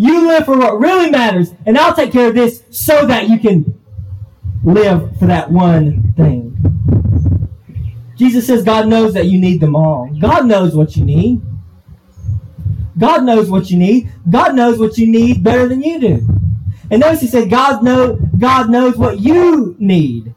You 0.00 0.28
live 0.28 0.44
for 0.44 0.56
what 0.56 0.78
really 0.78 1.10
matters, 1.10 1.52
and 1.66 1.76
I'll 1.76 1.92
take 1.92 2.12
care 2.12 2.28
of 2.28 2.36
this 2.36 2.62
so 2.70 3.04
that 3.06 3.28
you 3.28 3.40
can 3.40 3.80
live 4.62 5.18
for 5.18 5.26
that 5.26 5.50
one 5.50 6.12
thing. 6.12 6.54
Jesus 8.14 8.46
says 8.46 8.62
God 8.62 8.86
knows 8.86 9.12
that 9.14 9.26
you 9.26 9.40
need 9.40 9.60
them 9.60 9.74
all. 9.74 10.08
God 10.20 10.46
knows 10.46 10.76
what 10.76 10.96
you 10.96 11.04
need. 11.04 11.42
God 12.96 13.24
knows 13.24 13.50
what 13.50 13.72
you 13.72 13.76
need. 13.78 14.08
God 14.30 14.54
knows 14.54 14.78
what 14.78 14.98
you 14.98 15.08
need 15.08 15.42
better 15.42 15.66
than 15.66 15.82
you 15.82 15.98
do. 15.98 16.28
And 16.92 17.00
notice 17.00 17.20
he 17.20 17.26
said 17.26 17.50
God 17.50 17.82
know 17.82 18.20
God 18.38 18.70
knows 18.70 18.96
what 18.96 19.18
you 19.18 19.74
need. 19.80 20.32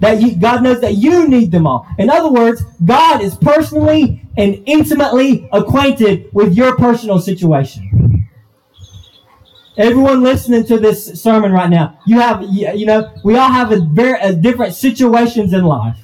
That 0.00 0.20
you, 0.20 0.34
God 0.34 0.64
knows 0.64 0.80
that 0.80 0.94
you 0.94 1.28
need 1.28 1.52
them 1.52 1.68
all. 1.68 1.86
In 1.98 2.10
other 2.10 2.30
words, 2.30 2.62
God 2.84 3.22
is 3.22 3.36
personally 3.36 4.22
and 4.36 4.60
intimately 4.66 5.48
acquainted 5.52 6.28
with 6.32 6.54
your 6.54 6.76
personal 6.76 7.20
situation. 7.20 7.85
Everyone 9.78 10.22
listening 10.22 10.64
to 10.66 10.78
this 10.78 11.20
sermon 11.22 11.52
right 11.52 11.68
now, 11.68 11.98
you 12.06 12.18
have, 12.18 12.42
you 12.42 12.86
know, 12.86 13.12
we 13.22 13.36
all 13.36 13.50
have 13.50 13.72
a 13.72 13.80
very 13.80 14.18
a 14.20 14.32
different 14.32 14.74
situations 14.74 15.52
in 15.52 15.64
life. 15.64 15.98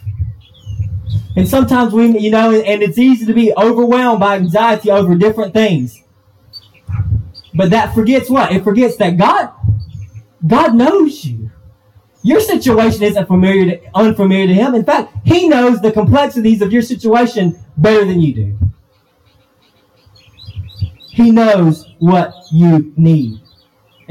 And 1.37 1.49
sometimes 1.49 1.95
we, 1.95 2.19
you 2.19 2.31
know, 2.31 2.53
and 2.53 2.83
it's 2.83 2.99
easy 2.99 3.25
to 3.25 3.33
be 3.33 3.55
overwhelmed 3.57 4.21
by 4.21 4.37
anxiety 4.37 4.91
over 4.91 5.15
different 5.15 5.55
things. 5.55 6.03
But 7.55 7.71
that 7.71 7.95
forgets 7.95 8.29
what? 8.29 8.53
It 8.53 8.63
forgets 8.63 8.97
that 8.97 9.17
God, 9.17 9.51
God 10.47 10.75
knows 10.75 11.25
you. 11.25 11.51
Your 12.23 12.41
situation 12.41 13.03
isn't 13.03 13.27
familiar 13.27 13.77
to, 13.77 13.91
unfamiliar 13.95 14.47
to 14.49 14.55
Him. 14.55 14.75
In 14.75 14.85
fact, 14.85 15.15
He 15.25 15.49
knows 15.49 15.81
the 15.81 15.93
complexities 15.93 16.61
of 16.61 16.73
your 16.73 16.83
situation 16.83 17.59
better 17.77 18.05
than 18.05 18.21
you 18.21 18.35
do. 18.35 18.59
He 21.09 21.31
knows 21.31 21.87
what 21.99 22.35
you 22.51 22.93
need. 22.97 23.41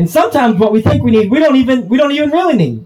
And 0.01 0.09
sometimes 0.09 0.57
what 0.57 0.71
we 0.71 0.81
think 0.81 1.03
we 1.03 1.11
need, 1.11 1.29
we 1.29 1.37
don't 1.37 1.57
even 1.57 1.87
we 1.87 1.95
don't 1.95 2.11
even 2.11 2.31
really 2.31 2.55
need. 2.55 2.83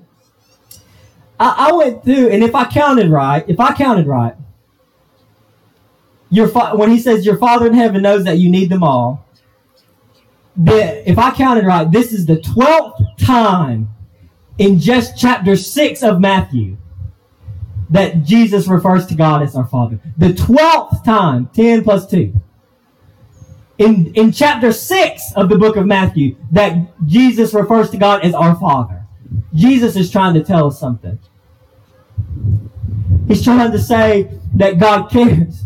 I, 1.40 1.70
I 1.70 1.72
went 1.72 2.04
through, 2.04 2.28
and 2.28 2.44
if 2.44 2.54
I 2.54 2.66
counted 2.66 3.10
right, 3.10 3.46
if 3.48 3.58
I 3.58 3.74
counted 3.74 4.06
right, 4.06 4.36
your 6.30 6.50
fa- 6.50 6.74
when 6.76 6.92
he 6.92 7.00
says 7.00 7.26
your 7.26 7.38
Father 7.38 7.68
in 7.68 7.74
heaven 7.74 8.02
knows 8.02 8.26
that 8.26 8.38
you 8.40 8.50
need 8.50 8.70
them 8.70 8.84
all, 8.84 9.26
that 10.58 11.10
if 11.10 11.18
I 11.18 11.32
counted 11.32 11.66
right, 11.66 11.90
this 11.90 12.12
is 12.12 12.26
the 12.26 12.42
twelfth 12.42 13.02
time 13.18 13.88
in 14.58 14.78
just 14.78 15.18
chapter 15.18 15.56
six 15.56 16.04
of 16.04 16.20
Matthew 16.20 16.76
that 17.92 18.26
Jesus 18.26 18.68
refers 18.68 19.06
to 19.06 19.16
God 19.16 19.42
as 19.42 19.56
our 19.56 19.68
Father. 19.68 20.02
The 20.18 20.34
twelfth 20.34 21.06
time, 21.06 21.50
ten 21.54 21.82
plus 21.82 22.06
two. 22.08 22.34
In, 23.78 24.14
in 24.16 24.32
chapter 24.32 24.72
6 24.72 25.34
of 25.36 25.50
the 25.50 25.58
book 25.58 25.76
of 25.76 25.86
Matthew, 25.86 26.38
that 26.52 26.78
Jesus 27.06 27.54
refers 27.54 27.90
to 27.90 27.98
God 27.98 28.24
as 28.24 28.34
our 28.34 28.56
Father. 28.56 29.06
Jesus 29.54 29.96
is 29.96 30.10
trying 30.10 30.34
to 30.36 30.44
tell 30.44 30.68
us 30.68 30.80
something. 30.80 31.20
He's 33.28 33.44
trying 33.44 33.72
to 33.72 33.80
say 33.80 34.30
that 34.56 34.80
God 34.80 35.10
cares. 35.10 35.64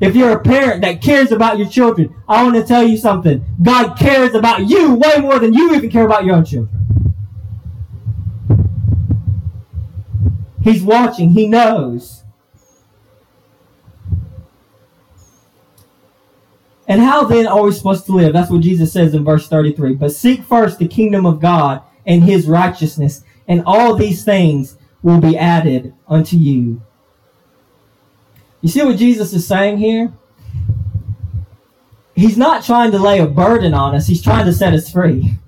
If 0.00 0.16
you're 0.16 0.32
a 0.32 0.40
parent 0.40 0.80
that 0.80 1.02
cares 1.02 1.30
about 1.30 1.58
your 1.58 1.68
children, 1.68 2.14
I 2.26 2.42
want 2.42 2.56
to 2.56 2.64
tell 2.64 2.82
you 2.82 2.96
something. 2.96 3.44
God 3.62 3.98
cares 3.98 4.34
about 4.34 4.66
you 4.68 4.94
way 4.94 5.18
more 5.18 5.38
than 5.38 5.52
you 5.52 5.74
even 5.74 5.90
care 5.90 6.06
about 6.06 6.24
your 6.24 6.36
own 6.36 6.44
children. 6.44 6.80
He's 10.62 10.82
watching. 10.82 11.30
He 11.30 11.46
knows. 11.46 12.22
And 16.90 17.00
how 17.00 17.22
then 17.22 17.46
are 17.46 17.62
we 17.62 17.70
supposed 17.70 18.04
to 18.06 18.12
live? 18.12 18.32
That's 18.32 18.50
what 18.50 18.62
Jesus 18.62 18.92
says 18.92 19.14
in 19.14 19.24
verse 19.24 19.46
33. 19.46 19.94
But 19.94 20.10
seek 20.10 20.42
first 20.42 20.80
the 20.80 20.88
kingdom 20.88 21.24
of 21.24 21.38
God 21.38 21.82
and 22.04 22.24
his 22.24 22.48
righteousness, 22.48 23.22
and 23.46 23.62
all 23.64 23.94
these 23.94 24.24
things 24.24 24.76
will 25.00 25.20
be 25.20 25.38
added 25.38 25.94
unto 26.08 26.36
you. 26.36 26.82
You 28.60 28.68
see 28.68 28.82
what 28.82 28.96
Jesus 28.96 29.32
is 29.32 29.46
saying 29.46 29.78
here? 29.78 30.12
He's 32.16 32.36
not 32.36 32.64
trying 32.64 32.90
to 32.90 32.98
lay 32.98 33.20
a 33.20 33.26
burden 33.26 33.72
on 33.72 33.94
us, 33.94 34.08
he's 34.08 34.20
trying 34.20 34.46
to 34.46 34.52
set 34.52 34.74
us 34.74 34.90
free. 34.90 35.38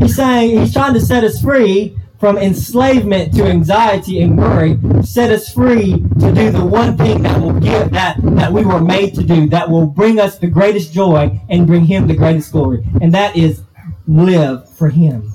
He's 0.00 0.16
saying 0.16 0.58
he's 0.58 0.72
trying 0.72 0.94
to 0.94 1.00
set 1.00 1.22
us 1.22 1.40
free 1.40 1.96
from 2.22 2.38
enslavement 2.38 3.34
to 3.34 3.42
anxiety 3.42 4.22
and 4.22 4.38
worry, 4.38 4.78
set 5.02 5.32
us 5.32 5.52
free 5.52 5.94
to 6.20 6.32
do 6.32 6.52
the 6.52 6.64
one 6.64 6.96
thing 6.96 7.20
that 7.20 7.40
will 7.40 7.58
give 7.58 7.90
that 7.90 8.16
that 8.36 8.52
we 8.52 8.64
were 8.64 8.80
made 8.80 9.12
to 9.12 9.24
do, 9.24 9.48
that 9.48 9.68
will 9.68 9.88
bring 9.88 10.20
us 10.20 10.38
the 10.38 10.46
greatest 10.46 10.92
joy 10.92 11.40
and 11.48 11.66
bring 11.66 11.84
him 11.84 12.06
the 12.06 12.14
greatest 12.14 12.52
glory. 12.52 12.86
And 13.00 13.12
that 13.12 13.36
is 13.36 13.64
live 14.06 14.72
for 14.76 14.88
him. 14.88 15.32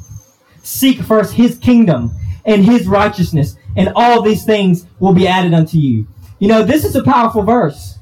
Seek 0.63 1.01
first 1.01 1.33
his 1.33 1.57
kingdom 1.57 2.11
and 2.45 2.63
his 2.63 2.87
righteousness, 2.87 3.57
and 3.75 3.91
all 3.93 4.21
these 4.21 4.45
things 4.45 4.85
will 5.01 5.13
be 5.13 5.27
added 5.27 5.53
unto 5.53 5.77
you. 5.77 6.07
You 6.39 6.47
know, 6.47 6.63
this 6.63 6.85
is 6.85 6.95
a 6.95 7.03
powerful 7.03 7.41
verse. 7.41 7.99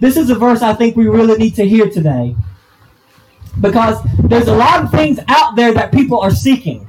This 0.00 0.16
is 0.16 0.30
a 0.30 0.34
verse 0.34 0.62
I 0.62 0.72
think 0.72 0.96
we 0.96 1.06
really 1.06 1.36
need 1.36 1.54
to 1.56 1.68
hear 1.68 1.90
today. 1.90 2.34
Because 3.60 4.02
there's 4.20 4.48
a 4.48 4.56
lot 4.56 4.84
of 4.84 4.90
things 4.90 5.20
out 5.28 5.54
there 5.54 5.74
that 5.74 5.92
people 5.92 6.18
are 6.18 6.30
seeking. 6.30 6.85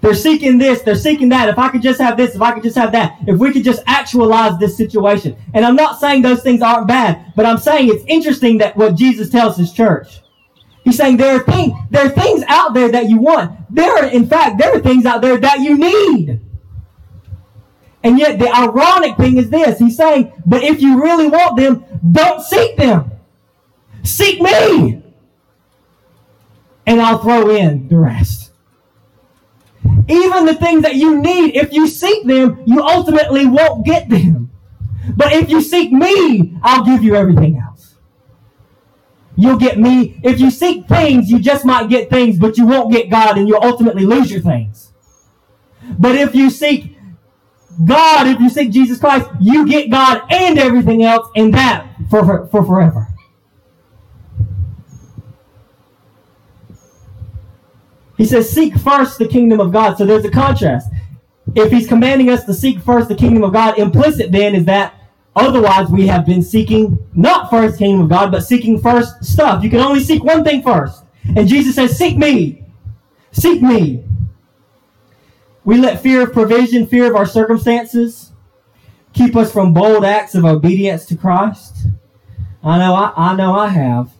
They're 0.00 0.14
seeking 0.14 0.56
this, 0.56 0.80
they're 0.82 0.94
seeking 0.94 1.28
that. 1.28 1.48
If 1.48 1.58
I 1.58 1.68
could 1.68 1.82
just 1.82 2.00
have 2.00 2.16
this, 2.16 2.34
if 2.34 2.40
I 2.40 2.52
could 2.52 2.62
just 2.62 2.76
have 2.76 2.92
that, 2.92 3.18
if 3.26 3.38
we 3.38 3.52
could 3.52 3.64
just 3.64 3.82
actualize 3.86 4.58
this 4.58 4.76
situation. 4.76 5.36
And 5.52 5.64
I'm 5.64 5.76
not 5.76 6.00
saying 6.00 6.22
those 6.22 6.42
things 6.42 6.62
aren't 6.62 6.88
bad, 6.88 7.32
but 7.36 7.44
I'm 7.44 7.58
saying 7.58 7.90
it's 7.90 8.04
interesting 8.06 8.58
that 8.58 8.76
what 8.76 8.94
Jesus 8.94 9.28
tells 9.28 9.56
his 9.56 9.72
church. 9.72 10.20
He's 10.84 10.96
saying 10.96 11.18
there 11.18 11.36
are 11.36 11.44
things, 11.44 11.74
there 11.90 12.06
are 12.06 12.10
things 12.10 12.42
out 12.48 12.72
there 12.72 12.90
that 12.90 13.10
you 13.10 13.18
want. 13.18 13.52
There 13.74 13.90
are, 13.90 14.06
in 14.06 14.26
fact, 14.26 14.58
there 14.58 14.74
are 14.74 14.80
things 14.80 15.04
out 15.04 15.20
there 15.20 15.36
that 15.36 15.60
you 15.60 15.76
need. 15.76 16.40
And 18.02 18.18
yet 18.18 18.38
the 18.38 18.50
ironic 18.50 19.18
thing 19.18 19.36
is 19.36 19.50
this. 19.50 19.78
He's 19.78 19.98
saying, 19.98 20.32
but 20.46 20.62
if 20.62 20.80
you 20.80 21.02
really 21.02 21.26
want 21.28 21.58
them, 21.58 21.84
don't 22.10 22.40
seek 22.42 22.78
them. 22.78 23.10
Seek 24.02 24.40
me. 24.40 25.02
And 26.86 27.00
I'll 27.02 27.18
throw 27.18 27.50
in 27.50 27.88
the 27.88 27.98
rest. 27.98 28.49
Even 30.08 30.46
the 30.46 30.54
things 30.54 30.82
that 30.82 30.96
you 30.96 31.20
need, 31.20 31.56
if 31.56 31.72
you 31.72 31.86
seek 31.86 32.26
them, 32.26 32.62
you 32.66 32.82
ultimately 32.82 33.46
won't 33.46 33.84
get 33.84 34.08
them. 34.08 34.50
But 35.16 35.32
if 35.32 35.50
you 35.50 35.60
seek 35.60 35.92
me, 35.92 36.58
I'll 36.62 36.84
give 36.84 37.02
you 37.02 37.14
everything 37.14 37.58
else. 37.58 37.96
You'll 39.36 39.58
get 39.58 39.78
me. 39.78 40.20
If 40.22 40.38
you 40.38 40.50
seek 40.50 40.86
things, 40.86 41.30
you 41.30 41.38
just 41.38 41.64
might 41.64 41.88
get 41.88 42.10
things, 42.10 42.38
but 42.38 42.58
you 42.58 42.66
won't 42.66 42.92
get 42.92 43.10
God 43.10 43.38
and 43.38 43.48
you'll 43.48 43.62
ultimately 43.62 44.04
lose 44.04 44.30
your 44.30 44.40
things. 44.40 44.92
But 45.98 46.14
if 46.14 46.34
you 46.34 46.50
seek 46.50 46.96
God, 47.84 48.26
if 48.26 48.40
you 48.40 48.50
seek 48.50 48.70
Jesus 48.70 48.98
Christ, 48.98 49.28
you 49.40 49.66
get 49.66 49.90
God 49.90 50.22
and 50.30 50.58
everything 50.58 51.02
else, 51.04 51.28
and 51.34 51.54
that 51.54 51.86
for, 52.10 52.24
for, 52.24 52.46
for 52.48 52.64
forever. 52.64 53.08
He 58.20 58.26
says, 58.26 58.50
Seek 58.50 58.76
first 58.76 59.16
the 59.18 59.26
kingdom 59.26 59.60
of 59.60 59.72
God. 59.72 59.96
So 59.96 60.04
there's 60.04 60.26
a 60.26 60.30
contrast. 60.30 60.90
If 61.54 61.72
he's 61.72 61.88
commanding 61.88 62.28
us 62.28 62.44
to 62.44 62.52
seek 62.52 62.78
first 62.80 63.08
the 63.08 63.14
kingdom 63.14 63.42
of 63.42 63.54
God, 63.54 63.78
implicit 63.78 64.30
then 64.30 64.54
is 64.54 64.66
that 64.66 64.94
otherwise 65.34 65.88
we 65.88 66.06
have 66.06 66.26
been 66.26 66.42
seeking 66.42 66.98
not 67.14 67.48
first 67.48 67.78
kingdom 67.78 68.02
of 68.02 68.10
God, 68.10 68.30
but 68.30 68.42
seeking 68.42 68.78
first 68.78 69.24
stuff. 69.24 69.64
You 69.64 69.70
can 69.70 69.80
only 69.80 70.04
seek 70.04 70.22
one 70.22 70.44
thing 70.44 70.62
first. 70.62 71.02
And 71.34 71.48
Jesus 71.48 71.76
says, 71.76 71.96
Seek 71.96 72.18
me. 72.18 72.66
Seek 73.32 73.62
me. 73.62 74.04
We 75.64 75.78
let 75.78 76.02
fear 76.02 76.20
of 76.20 76.34
provision, 76.34 76.86
fear 76.86 77.08
of 77.08 77.16
our 77.16 77.24
circumstances, 77.24 78.32
keep 79.14 79.34
us 79.34 79.50
from 79.50 79.72
bold 79.72 80.04
acts 80.04 80.34
of 80.34 80.44
obedience 80.44 81.06
to 81.06 81.16
Christ. 81.16 81.86
I 82.62 82.76
know 82.76 82.94
I, 82.94 83.14
I 83.16 83.34
know 83.34 83.54
I 83.54 83.68
have. 83.68 84.10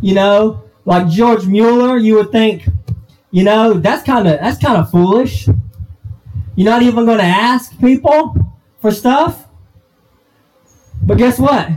You 0.00 0.14
know, 0.14 0.65
like 0.86 1.08
George 1.08 1.44
Mueller, 1.46 1.98
you 1.98 2.14
would 2.14 2.30
think, 2.32 2.66
you 3.32 3.42
know, 3.44 3.74
that's 3.74 4.02
kind 4.04 4.26
of 4.26 4.40
that's 4.40 4.58
kind 4.58 4.78
of 4.78 4.90
foolish. 4.90 5.46
You're 6.54 6.70
not 6.70 6.82
even 6.82 7.04
going 7.04 7.18
to 7.18 7.24
ask 7.24 7.78
people 7.78 8.34
for 8.80 8.90
stuff. 8.90 9.46
But 11.02 11.18
guess 11.18 11.38
what? 11.38 11.68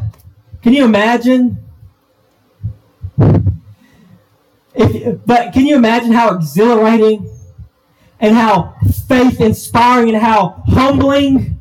Can 0.62 0.74
you 0.74 0.86
imagine? 0.86 1.58
If, 4.74 5.20
but 5.26 5.52
can 5.52 5.66
you 5.66 5.76
imagine 5.76 6.14
how 6.14 6.34
exhilarating 6.34 7.30
and 8.22 8.36
how 8.36 8.76
faith 9.08 9.42
inspiring 9.42 10.14
and 10.14 10.24
how 10.24 10.64
humbling 10.68 11.59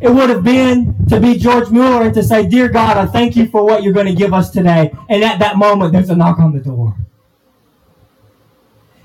it 0.00 0.10
would 0.10 0.28
have 0.28 0.44
been 0.44 1.06
to 1.08 1.18
be 1.18 1.38
George 1.38 1.70
Mueller 1.70 2.02
and 2.04 2.14
to 2.14 2.22
say, 2.22 2.46
Dear 2.46 2.68
God, 2.68 2.96
I 2.96 3.06
thank 3.06 3.34
you 3.34 3.46
for 3.48 3.64
what 3.64 3.82
you're 3.82 3.94
going 3.94 4.06
to 4.06 4.14
give 4.14 4.34
us 4.34 4.50
today. 4.50 4.92
And 5.08 5.24
at 5.24 5.38
that 5.38 5.56
moment, 5.56 5.92
there's 5.92 6.10
a 6.10 6.16
knock 6.16 6.38
on 6.38 6.52
the 6.52 6.60
door. 6.60 6.96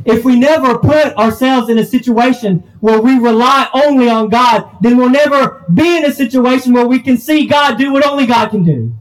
If 0.03 0.25
we 0.25 0.37
never 0.37 0.79
put 0.79 1.15
ourselves 1.15 1.69
in 1.69 1.77
a 1.77 1.85
situation 1.85 2.59
where 2.79 2.99
we 2.99 3.19
rely 3.19 3.69
only 3.73 4.09
on 4.09 4.29
God, 4.29 4.77
then 4.81 4.97
we'll 4.97 5.09
never 5.09 5.63
be 5.71 5.97
in 5.97 6.05
a 6.05 6.11
situation 6.11 6.73
where 6.73 6.87
we 6.87 6.99
can 6.99 7.17
see 7.17 7.47
God 7.47 7.77
do 7.77 7.93
what 7.93 8.05
only 8.05 8.25
God 8.25 8.49
can 8.49 8.63
do. 8.63 8.93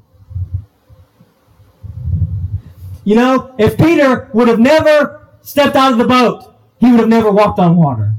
You 3.05 3.17
know, 3.17 3.55
if 3.59 3.79
Peter 3.79 4.29
would 4.35 4.49
have 4.49 4.61
never 4.61 5.27
stepped 5.41 5.75
out 5.75 5.93
of 5.93 5.99
the 5.99 6.07
boat, 6.07 6.55
he 6.79 6.91
would 6.91 7.01
have 7.01 7.09
never 7.09 7.31
walked 7.31 7.59
on 7.59 7.77
water. 7.77 8.15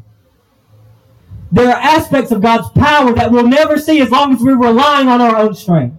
There 1.52 1.68
are 1.68 1.80
aspects 1.80 2.32
of 2.32 2.42
God's 2.42 2.70
power 2.70 3.14
that 3.14 3.32
we'll 3.32 3.48
never 3.48 3.78
see 3.78 4.02
as 4.02 4.10
long 4.10 4.34
as 4.34 4.42
we're 4.42 4.58
relying 4.58 5.08
on 5.10 5.20
our 5.22 5.36
own 5.36 5.54
strength. 5.54 5.98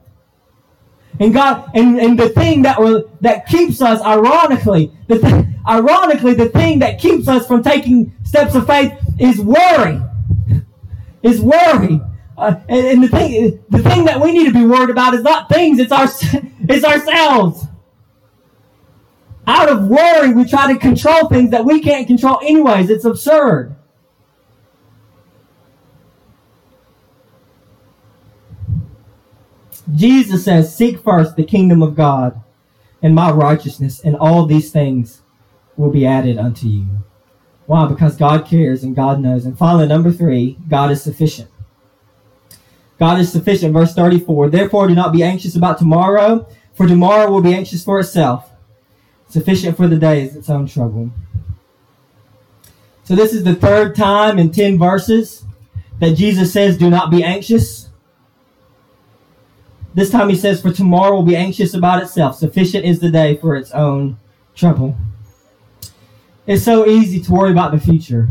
And 1.20 1.34
God, 1.34 1.70
and, 1.74 2.00
and 2.00 2.18
the 2.18 2.30
thing 2.30 2.62
that 2.62 2.80
will, 2.80 3.10
that 3.20 3.46
keeps 3.46 3.82
us, 3.82 4.00
ironically, 4.00 4.92
the 5.08 5.18
th- 5.18 5.44
ironically, 5.68 6.34
the 6.34 6.48
thing 6.48 6.78
that 6.78 6.98
keeps 6.98 7.28
us 7.28 7.46
from 7.46 7.62
taking 7.62 8.14
steps 8.24 8.54
of 8.54 8.66
faith 8.66 8.92
is 9.18 9.38
worry. 9.38 10.00
Is 11.22 11.40
worry. 11.40 12.00
Uh, 12.36 12.54
and, 12.68 12.86
and 12.86 13.04
the 13.04 13.08
thing, 13.08 13.62
the 13.68 13.78
thing 13.78 14.06
that 14.06 14.20
we 14.20 14.32
need 14.32 14.46
to 14.46 14.52
be 14.52 14.64
worried 14.64 14.90
about 14.90 15.14
is 15.14 15.22
not 15.22 15.48
things; 15.50 15.78
it's 15.78 15.92
our, 15.92 16.06
it's 16.68 16.84
ourselves. 16.84 17.66
Out 19.46 19.68
of 19.68 19.86
worry, 19.86 20.32
we 20.32 20.44
try 20.44 20.72
to 20.72 20.78
control 20.78 21.28
things 21.28 21.50
that 21.50 21.64
we 21.64 21.80
can't 21.80 22.06
control 22.06 22.38
anyways. 22.42 22.90
It's 22.90 23.04
absurd. 23.04 23.76
Jesus 29.94 30.44
says, 30.44 30.74
Seek 30.74 31.00
first 31.00 31.36
the 31.36 31.44
kingdom 31.44 31.82
of 31.82 31.96
God 31.96 32.40
and 33.02 33.14
my 33.14 33.30
righteousness, 33.30 34.00
and 34.00 34.16
all 34.16 34.46
these 34.46 34.70
things 34.70 35.22
will 35.76 35.90
be 35.90 36.06
added 36.06 36.38
unto 36.38 36.68
you. 36.68 36.86
Why? 37.66 37.86
Because 37.86 38.16
God 38.16 38.46
cares 38.46 38.84
and 38.84 38.94
God 38.94 39.20
knows. 39.20 39.44
And 39.44 39.56
finally, 39.56 39.86
number 39.86 40.12
three, 40.12 40.58
God 40.68 40.90
is 40.90 41.02
sufficient. 41.02 41.50
God 42.98 43.18
is 43.18 43.32
sufficient. 43.32 43.72
Verse 43.72 43.94
34 43.94 44.50
Therefore, 44.50 44.86
do 44.86 44.94
not 44.94 45.12
be 45.12 45.22
anxious 45.22 45.56
about 45.56 45.78
tomorrow, 45.78 46.46
for 46.74 46.86
tomorrow 46.86 47.30
will 47.30 47.40
be 47.42 47.54
anxious 47.54 47.84
for 47.84 47.98
itself. 48.00 48.50
Sufficient 49.28 49.76
for 49.76 49.88
the 49.88 49.96
day 49.96 50.22
is 50.22 50.36
its 50.36 50.50
own 50.50 50.66
trouble. 50.66 51.10
So, 53.04 53.16
this 53.16 53.32
is 53.32 53.42
the 53.42 53.54
third 53.54 53.96
time 53.96 54.38
in 54.38 54.52
10 54.52 54.78
verses 54.78 55.44
that 55.98 56.14
Jesus 56.14 56.52
says, 56.52 56.78
Do 56.78 56.90
not 56.90 57.10
be 57.10 57.24
anxious. 57.24 57.81
This 59.94 60.10
time 60.10 60.28
he 60.28 60.36
says, 60.36 60.62
For 60.62 60.72
tomorrow 60.72 61.14
will 61.14 61.22
be 61.22 61.36
anxious 61.36 61.74
about 61.74 62.02
itself. 62.02 62.36
Sufficient 62.36 62.84
is 62.84 63.00
the 63.00 63.10
day 63.10 63.36
for 63.36 63.56
its 63.56 63.72
own 63.72 64.18
trouble. 64.54 64.96
It's 66.46 66.62
so 66.62 66.86
easy 66.86 67.20
to 67.20 67.32
worry 67.32 67.50
about 67.50 67.72
the 67.72 67.80
future. 67.80 68.28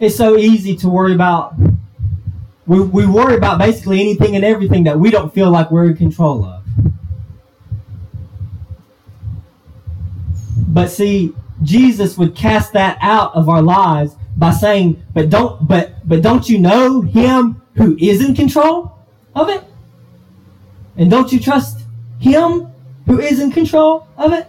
It's 0.00 0.16
so 0.16 0.36
easy 0.36 0.76
to 0.76 0.88
worry 0.88 1.14
about. 1.14 1.54
We, 2.66 2.80
we 2.80 3.06
worry 3.06 3.36
about 3.36 3.58
basically 3.58 4.00
anything 4.00 4.36
and 4.36 4.44
everything 4.44 4.84
that 4.84 4.98
we 4.98 5.10
don't 5.10 5.32
feel 5.32 5.50
like 5.50 5.70
we're 5.70 5.86
in 5.86 5.96
control 5.96 6.44
of. 6.44 6.64
But 10.68 10.88
see, 10.88 11.34
Jesus 11.62 12.16
would 12.16 12.34
cast 12.34 12.72
that 12.74 12.98
out 13.00 13.34
of 13.34 13.48
our 13.48 13.62
lives 13.62 14.14
by 14.36 14.52
saying, 14.52 15.02
but 15.12 15.30
don't, 15.30 15.66
but, 15.66 16.08
but 16.08 16.22
don't 16.22 16.48
you 16.48 16.58
know 16.58 17.00
him 17.00 17.60
who 17.74 17.96
is 17.98 18.24
in 18.24 18.34
control 18.34 18.96
of 19.34 19.48
it? 19.48 19.64
And 20.96 21.10
don't 21.10 21.32
you 21.32 21.40
trust 21.40 21.80
him 22.18 22.68
who 23.06 23.20
is 23.20 23.40
in 23.40 23.50
control 23.50 24.06
of 24.16 24.32
it? 24.32 24.46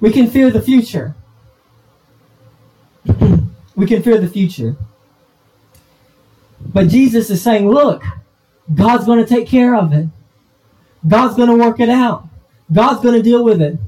We 0.00 0.10
can 0.10 0.28
fear 0.28 0.50
the 0.50 0.62
future. 0.62 1.14
we 3.76 3.86
can 3.86 4.02
fear 4.02 4.18
the 4.18 4.28
future. 4.28 4.76
But 6.60 6.88
Jesus 6.88 7.30
is 7.30 7.42
saying, 7.42 7.68
look, 7.68 8.02
God's 8.74 9.04
going 9.04 9.18
to 9.18 9.26
take 9.26 9.46
care 9.46 9.74
of 9.74 9.92
it. 9.92 10.08
God's 11.06 11.36
going 11.36 11.48
to 11.48 11.56
work 11.56 11.80
it 11.80 11.88
out. 11.88 12.28
God's 12.72 13.02
going 13.02 13.14
to 13.14 13.22
deal 13.22 13.44
with 13.44 13.60
it. 13.60 13.78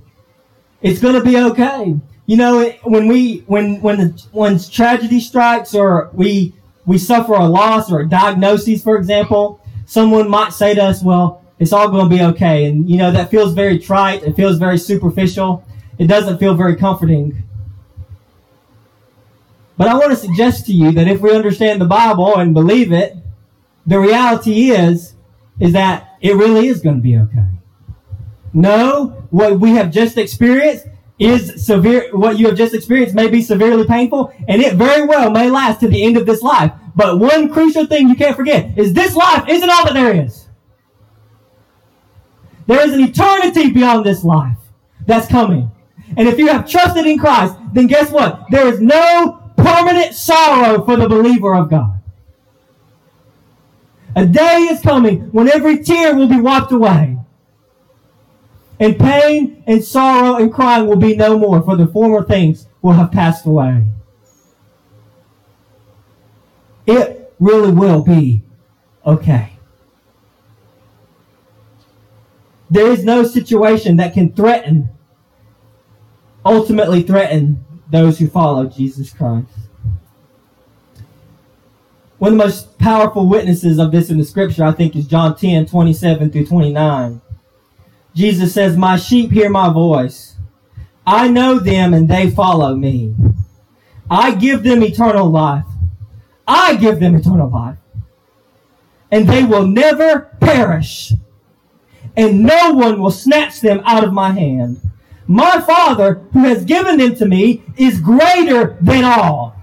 It's 0.83 1.01
going 1.01 1.15
to 1.15 1.25
be 1.25 1.37
okay. 1.37 1.97
You 2.27 2.37
know, 2.37 2.71
when 2.83 3.07
we 3.07 3.39
when 3.47 3.81
when 3.81 3.99
the, 3.99 4.25
when 4.33 4.59
tragedy 4.59 5.21
strikes 5.21 5.75
or 5.75 6.11
we 6.13 6.55
we 6.87 6.99
suffer 6.99 7.35
a 7.35 7.47
loss 7.47 7.91
or 7.91 8.01
a 8.01 8.09
diagnosis, 8.09 8.83
for 8.83 8.97
example, 8.97 9.61
someone 9.87 10.29
might 10.29 10.53
say 10.53 10.75
to 10.75 10.83
us, 10.83 11.03
"Well, 11.03 11.43
it's 11.59 11.73
all 11.73 11.89
going 11.89 12.09
to 12.09 12.17
be 12.17 12.23
okay," 12.23 12.65
and 12.65 12.89
you 12.89 12.97
know 12.97 13.11
that 13.11 13.31
feels 13.31 13.55
very 13.55 13.79
trite. 13.79 14.23
It 14.23 14.37
feels 14.37 14.59
very 14.59 14.79
superficial. 14.79 15.65
It 15.99 16.07
doesn't 16.07 16.39
feel 16.39 16.55
very 16.55 16.77
comforting. 16.77 17.43
But 19.77 19.89
I 19.89 19.95
want 19.95 20.11
to 20.11 20.17
suggest 20.17 20.67
to 20.67 20.73
you 20.73 20.93
that 20.93 21.09
if 21.09 21.21
we 21.21 21.35
understand 21.35 21.81
the 21.81 21.87
Bible 21.87 22.37
and 22.37 22.55
believe 22.55 22.93
it, 22.93 23.17
the 23.87 23.99
reality 23.99 24.71
is 24.71 25.15
is 25.61 25.73
that 25.73 26.17
it 26.21 26.35
really 26.35 26.67
is 26.67 26.81
going 26.81 26.97
to 26.97 27.03
be 27.03 27.17
okay. 27.17 27.45
No, 28.53 29.25
what 29.31 29.61
we 29.61 29.71
have 29.71 29.91
just 29.91 30.17
experienced 30.17 30.87
is 31.19 31.65
severe, 31.65 32.09
what 32.13 32.39
you 32.39 32.47
have 32.47 32.57
just 32.57 32.75
experienced 32.75 33.15
may 33.15 33.29
be 33.29 33.41
severely 33.41 33.87
painful, 33.87 34.33
and 34.49 34.61
it 34.61 34.75
very 34.75 35.07
well 35.07 35.31
may 35.31 35.51
last 35.51 35.81
to 35.81 35.89
the 35.89 36.03
end 36.03 36.17
of 36.17 36.27
this 36.27 36.43
life. 36.43 36.73
But 36.97 37.19
one 37.19 37.53
crucial 37.53 37.87
thing 37.87 38.09
you 38.09 38.15
can't 38.15 38.37
forget 38.37 38.79
is 38.79 38.93
this 38.93 39.17
life 39.17 39.49
isn't 39.49 39.69
all 39.69 39.85
that 39.85 39.95
there 39.95 40.25
is. 40.25 40.49
There 42.67 42.87
is 42.87 42.95
an 42.95 43.01
eternity 43.01 43.71
beyond 43.71 44.07
this 44.07 44.25
life 44.25 44.57
that's 45.07 45.29
coming. 45.29 45.71
And 46.17 46.29
if 46.29 46.39
you 46.39 46.47
have 46.49 46.69
trusted 46.69 47.07
in 47.07 47.19
Christ, 47.19 47.57
then 47.73 47.87
guess 47.87 48.11
what? 48.11 48.45
There 48.51 48.69
is 48.69 48.81
no 48.81 49.53
permanent 49.57 50.15
sorrow 50.15 50.85
for 50.85 50.97
the 50.97 51.09
believer 51.09 51.55
of 51.55 51.71
God. 51.71 52.01
A 54.17 54.25
day 54.25 54.69
is 54.71 54.81
coming 54.81 55.23
when 55.33 55.49
every 55.49 55.83
tear 55.83 56.15
will 56.15 56.29
be 56.29 56.41
wiped 56.41 56.71
away. 56.71 57.19
And 58.79 58.99
pain 58.99 59.63
and 59.67 59.83
sorrow 59.83 60.37
and 60.37 60.53
crying 60.53 60.87
will 60.87 60.97
be 60.97 61.17
no 61.17 61.39
more, 61.39 61.63
for 61.63 61.77
the 61.77 61.87
former 61.87 62.25
things 62.25 62.69
will 62.83 62.93
have 62.93 63.11
passed 63.11 63.47
away. 63.47 63.87
It 66.87 67.33
really 67.39 67.73
will 67.73 68.03
be 68.03 68.43
okay. 69.05 69.53
There 72.71 72.91
is 72.91 73.05
no 73.05 73.25
situation 73.25 73.97
that 73.97 74.15
can 74.15 74.33
threaten, 74.33 74.89
ultimately 76.45 77.03
threaten 77.03 77.65
those 77.91 78.19
who 78.19 78.27
follow 78.27 78.67
Jesus 78.67 79.13
Christ. 79.13 79.47
One 82.19 82.33
of 82.33 82.39
the 82.39 82.45
most 82.45 82.79
powerful 82.79 83.29
witnesses 83.29 83.79
of 83.79 83.93
this 83.93 84.11
in 84.11 84.19
the 84.19 84.25
scripture, 84.25 84.65
I 84.65 84.73
think, 84.73 84.97
is 84.97 85.07
John 85.07 85.37
10 85.37 85.67
27 85.67 86.31
through 86.31 86.47
29. 86.47 87.21
Jesus 88.15 88.55
says, 88.55 88.77
My 88.77 88.97
sheep 88.97 89.31
hear 89.31 89.51
my 89.51 89.73
voice. 89.73 90.37
I 91.07 91.29
know 91.29 91.59
them 91.59 91.93
and 91.93 92.09
they 92.09 92.31
follow 92.31 92.75
me. 92.75 93.15
I 94.11 94.35
give 94.35 94.63
them 94.63 94.83
eternal 94.83 95.29
life. 95.29 95.67
I 96.47 96.77
give 96.77 97.01
them 97.01 97.15
eternal 97.15 97.49
life. 97.49 97.79
And 99.11 99.29
they 99.29 99.45
will 99.45 99.67
never 99.67 100.37
perish. 100.41 101.13
And 102.17 102.43
no 102.43 102.73
one 102.73 103.01
will 103.01 103.11
snatch 103.11 103.61
them 103.61 103.81
out 103.85 104.05
of 104.05 104.13
my 104.13 104.33
hand. 104.33 104.81
My 105.27 105.61
Father, 105.61 106.21
who 106.33 106.41
has 106.41 106.65
given 106.65 106.99
them 106.99 107.15
to 107.17 107.27
me, 107.27 107.63
is 107.77 108.01
greater 108.01 108.77
than 108.81 109.05
all. 109.05 109.57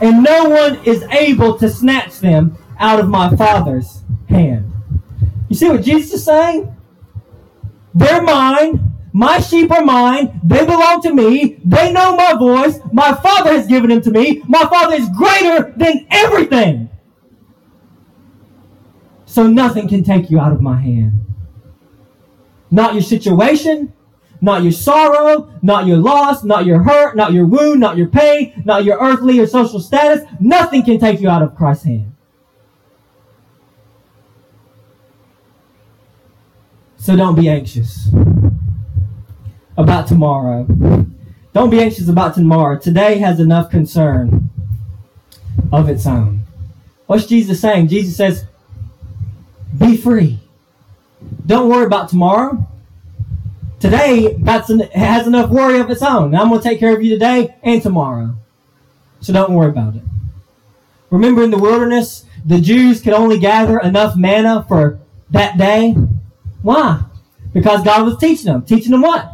And 0.00 0.22
no 0.22 0.48
one 0.48 0.82
is 0.84 1.02
able 1.10 1.58
to 1.58 1.68
snatch 1.68 2.20
them 2.20 2.56
out 2.78 3.00
of 3.00 3.08
my 3.08 3.36
Father's 3.36 4.02
hand. 4.28 4.72
You 5.48 5.56
see 5.56 5.68
what 5.68 5.82
Jesus 5.82 6.14
is 6.14 6.24
saying? 6.24 6.74
They're 7.94 8.22
mine. 8.22 8.89
My 9.12 9.40
sheep 9.40 9.70
are 9.70 9.84
mine. 9.84 10.40
They 10.44 10.64
belong 10.64 11.02
to 11.02 11.12
me. 11.12 11.58
They 11.64 11.92
know 11.92 12.16
my 12.16 12.34
voice. 12.34 12.78
My 12.92 13.12
Father 13.12 13.52
has 13.52 13.66
given 13.66 13.90
them 13.90 14.02
to 14.02 14.10
me. 14.10 14.42
My 14.46 14.64
Father 14.66 14.94
is 14.94 15.08
greater 15.10 15.72
than 15.76 16.06
everything. 16.10 16.88
So 19.26 19.46
nothing 19.46 19.88
can 19.88 20.04
take 20.04 20.30
you 20.30 20.38
out 20.38 20.52
of 20.52 20.60
my 20.60 20.80
hand. 20.80 21.24
Not 22.70 22.94
your 22.94 23.02
situation, 23.02 23.92
not 24.40 24.62
your 24.62 24.72
sorrow, 24.72 25.52
not 25.60 25.86
your 25.86 25.98
loss, 25.98 26.44
not 26.44 26.64
your 26.64 26.82
hurt, 26.82 27.16
not 27.16 27.32
your 27.32 27.46
wound, 27.46 27.80
not 27.80 27.96
your 27.96 28.08
pain, 28.08 28.62
not 28.64 28.84
your 28.84 28.98
earthly 29.00 29.40
or 29.40 29.46
social 29.46 29.80
status. 29.80 30.24
Nothing 30.38 30.84
can 30.84 30.98
take 30.98 31.20
you 31.20 31.28
out 31.28 31.42
of 31.42 31.56
Christ's 31.56 31.84
hand. 31.84 32.12
So 36.96 37.16
don't 37.16 37.34
be 37.34 37.48
anxious 37.48 38.08
about 39.80 40.06
tomorrow. 40.06 40.64
Don't 41.52 41.70
be 41.70 41.80
anxious 41.80 42.08
about 42.08 42.34
tomorrow. 42.34 42.78
Today 42.78 43.18
has 43.18 43.40
enough 43.40 43.70
concern 43.70 44.50
of 45.72 45.88
its 45.88 46.06
own. 46.06 46.44
What's 47.06 47.26
Jesus 47.26 47.60
saying? 47.60 47.88
Jesus 47.88 48.16
says, 48.16 48.44
be 49.76 49.96
free. 49.96 50.38
Don't 51.46 51.68
worry 51.68 51.86
about 51.86 52.08
tomorrow. 52.08 52.66
Today 53.80 54.36
that's 54.38 54.70
an, 54.70 54.80
has 54.92 55.26
enough 55.26 55.50
worry 55.50 55.80
of 55.80 55.90
its 55.90 56.02
own. 56.02 56.34
I'm 56.34 56.48
going 56.48 56.60
to 56.60 56.68
take 56.68 56.78
care 56.78 56.94
of 56.94 57.02
you 57.02 57.10
today 57.10 57.56
and 57.62 57.82
tomorrow. 57.82 58.36
So 59.20 59.32
don't 59.32 59.54
worry 59.54 59.70
about 59.70 59.96
it. 59.96 60.02
Remember 61.10 61.42
in 61.42 61.50
the 61.50 61.58
wilderness, 61.58 62.24
the 62.44 62.60
Jews 62.60 63.00
could 63.00 63.12
only 63.12 63.38
gather 63.38 63.78
enough 63.78 64.16
manna 64.16 64.64
for 64.68 65.00
that 65.30 65.58
day. 65.58 65.96
Why? 66.62 67.02
Because 67.52 67.82
God 67.82 68.04
was 68.04 68.18
teaching 68.18 68.46
them. 68.46 68.62
Teaching 68.62 68.92
them 68.92 69.02
what? 69.02 69.30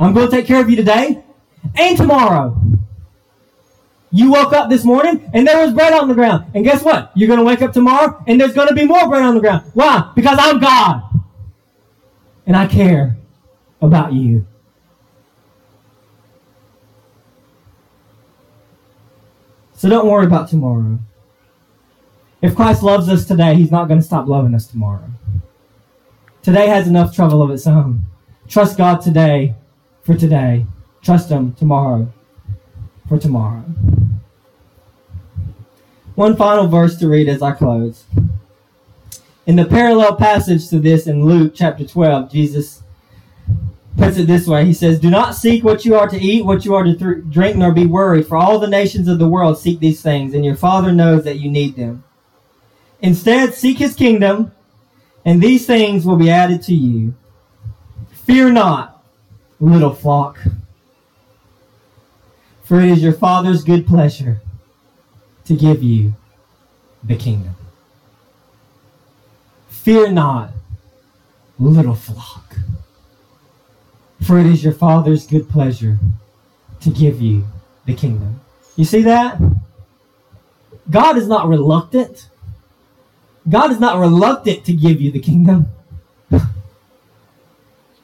I'm 0.00 0.14
going 0.14 0.30
to 0.30 0.34
take 0.34 0.46
care 0.46 0.62
of 0.62 0.70
you 0.70 0.76
today 0.76 1.22
and 1.76 1.96
tomorrow. 1.96 2.58
You 4.10 4.32
woke 4.32 4.54
up 4.54 4.70
this 4.70 4.82
morning 4.82 5.30
and 5.34 5.46
there 5.46 5.64
was 5.64 5.74
bread 5.74 5.92
on 5.92 6.08
the 6.08 6.14
ground. 6.14 6.50
And 6.54 6.64
guess 6.64 6.82
what? 6.82 7.12
You're 7.14 7.28
going 7.28 7.38
to 7.38 7.44
wake 7.44 7.60
up 7.60 7.74
tomorrow 7.74 8.24
and 8.26 8.40
there's 8.40 8.54
going 8.54 8.68
to 8.68 8.74
be 8.74 8.86
more 8.86 9.06
bread 9.08 9.22
on 9.22 9.34
the 9.34 9.40
ground. 9.40 9.70
Why? 9.74 10.10
Because 10.16 10.38
I'm 10.40 10.58
God. 10.58 11.02
And 12.46 12.56
I 12.56 12.66
care 12.66 13.18
about 13.82 14.14
you. 14.14 14.46
So 19.74 19.88
don't 19.88 20.08
worry 20.08 20.26
about 20.26 20.48
tomorrow. 20.48 20.98
If 22.40 22.56
Christ 22.56 22.82
loves 22.82 23.08
us 23.10 23.26
today, 23.26 23.54
he's 23.54 23.70
not 23.70 23.86
going 23.86 24.00
to 24.00 24.04
stop 24.04 24.26
loving 24.26 24.54
us 24.54 24.66
tomorrow. 24.66 25.10
Today 26.42 26.68
has 26.68 26.88
enough 26.88 27.14
trouble 27.14 27.42
of 27.42 27.50
its 27.50 27.66
own. 27.66 28.06
Trust 28.48 28.78
God 28.78 29.02
today 29.02 29.54
for 30.02 30.14
today. 30.16 30.66
Trust 31.02 31.30
Him 31.30 31.54
tomorrow 31.54 32.12
for 33.10 33.18
tomorrow. 33.18 33.64
One 36.14 36.36
final 36.36 36.68
verse 36.68 36.96
to 36.98 37.08
read 37.08 37.28
as 37.28 37.42
I 37.42 37.52
close. 37.52 38.04
In 39.46 39.56
the 39.56 39.64
parallel 39.64 40.14
passage 40.14 40.68
to 40.68 40.78
this 40.78 41.08
in 41.08 41.24
Luke 41.24 41.52
chapter 41.56 41.84
12, 41.84 42.30
Jesus 42.30 42.82
puts 43.96 44.16
it 44.16 44.28
this 44.28 44.46
way. 44.46 44.64
He 44.64 44.72
says, 44.72 45.00
Do 45.00 45.10
not 45.10 45.34
seek 45.34 45.64
what 45.64 45.84
you 45.84 45.96
are 45.96 46.06
to 46.06 46.16
eat, 46.16 46.44
what 46.44 46.64
you 46.64 46.74
are 46.76 46.84
to 46.84 46.94
th- 46.94 47.30
drink, 47.30 47.56
nor 47.56 47.72
be 47.72 47.86
worried, 47.86 48.28
for 48.28 48.36
all 48.36 48.60
the 48.60 48.68
nations 48.68 49.08
of 49.08 49.18
the 49.18 49.28
world 49.28 49.58
seek 49.58 49.80
these 49.80 50.02
things, 50.02 50.34
and 50.34 50.44
your 50.44 50.54
Father 50.54 50.92
knows 50.92 51.24
that 51.24 51.40
you 51.40 51.50
need 51.50 51.74
them. 51.74 52.04
Instead, 53.00 53.54
seek 53.54 53.78
His 53.78 53.96
kingdom, 53.96 54.52
and 55.24 55.42
these 55.42 55.66
things 55.66 56.06
will 56.06 56.16
be 56.16 56.30
added 56.30 56.62
to 56.62 56.74
you. 56.74 57.14
Fear 58.24 58.50
not, 58.50 58.99
little 59.60 59.94
flock, 59.94 60.38
for 62.64 62.80
it 62.80 62.88
is 62.88 63.02
your 63.02 63.12
Father's 63.12 63.62
good 63.62 63.86
pleasure 63.86 64.40
to 65.44 65.54
give 65.54 65.82
you 65.82 66.14
the 67.04 67.16
kingdom. 67.16 67.54
Fear 69.68 70.12
not, 70.12 70.50
little 71.58 71.94
flock 71.94 72.56
for 74.30 74.38
it 74.38 74.46
is 74.46 74.62
your 74.62 74.72
Father's 74.72 75.26
good 75.26 75.48
pleasure 75.48 75.98
to 76.80 76.90
give 76.90 77.20
you 77.20 77.46
the 77.86 77.94
kingdom. 77.94 78.40
You 78.76 78.84
see 78.84 79.02
that? 79.02 79.40
God 80.88 81.16
is 81.16 81.26
not 81.26 81.48
reluctant. 81.48 82.28
God 83.48 83.72
is 83.72 83.80
not 83.80 83.98
reluctant 83.98 84.64
to 84.66 84.72
give 84.72 85.00
you 85.00 85.10
the 85.10 85.18
kingdom. 85.18 85.66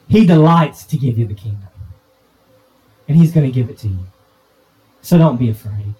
He 0.09 0.27
delights 0.27 0.85
to 0.85 0.97
give 0.97 1.19
you 1.19 1.27
the 1.27 1.35
kingdom. 1.35 1.69
And 3.09 3.17
He's 3.17 3.33
going 3.33 3.47
to 3.47 3.53
give 3.53 3.71
it 3.71 3.79
to 3.79 3.89
you. 3.89 4.07
So 5.03 5.19
don't 5.19 5.37
be 5.37 5.51
afraid. 5.51 5.95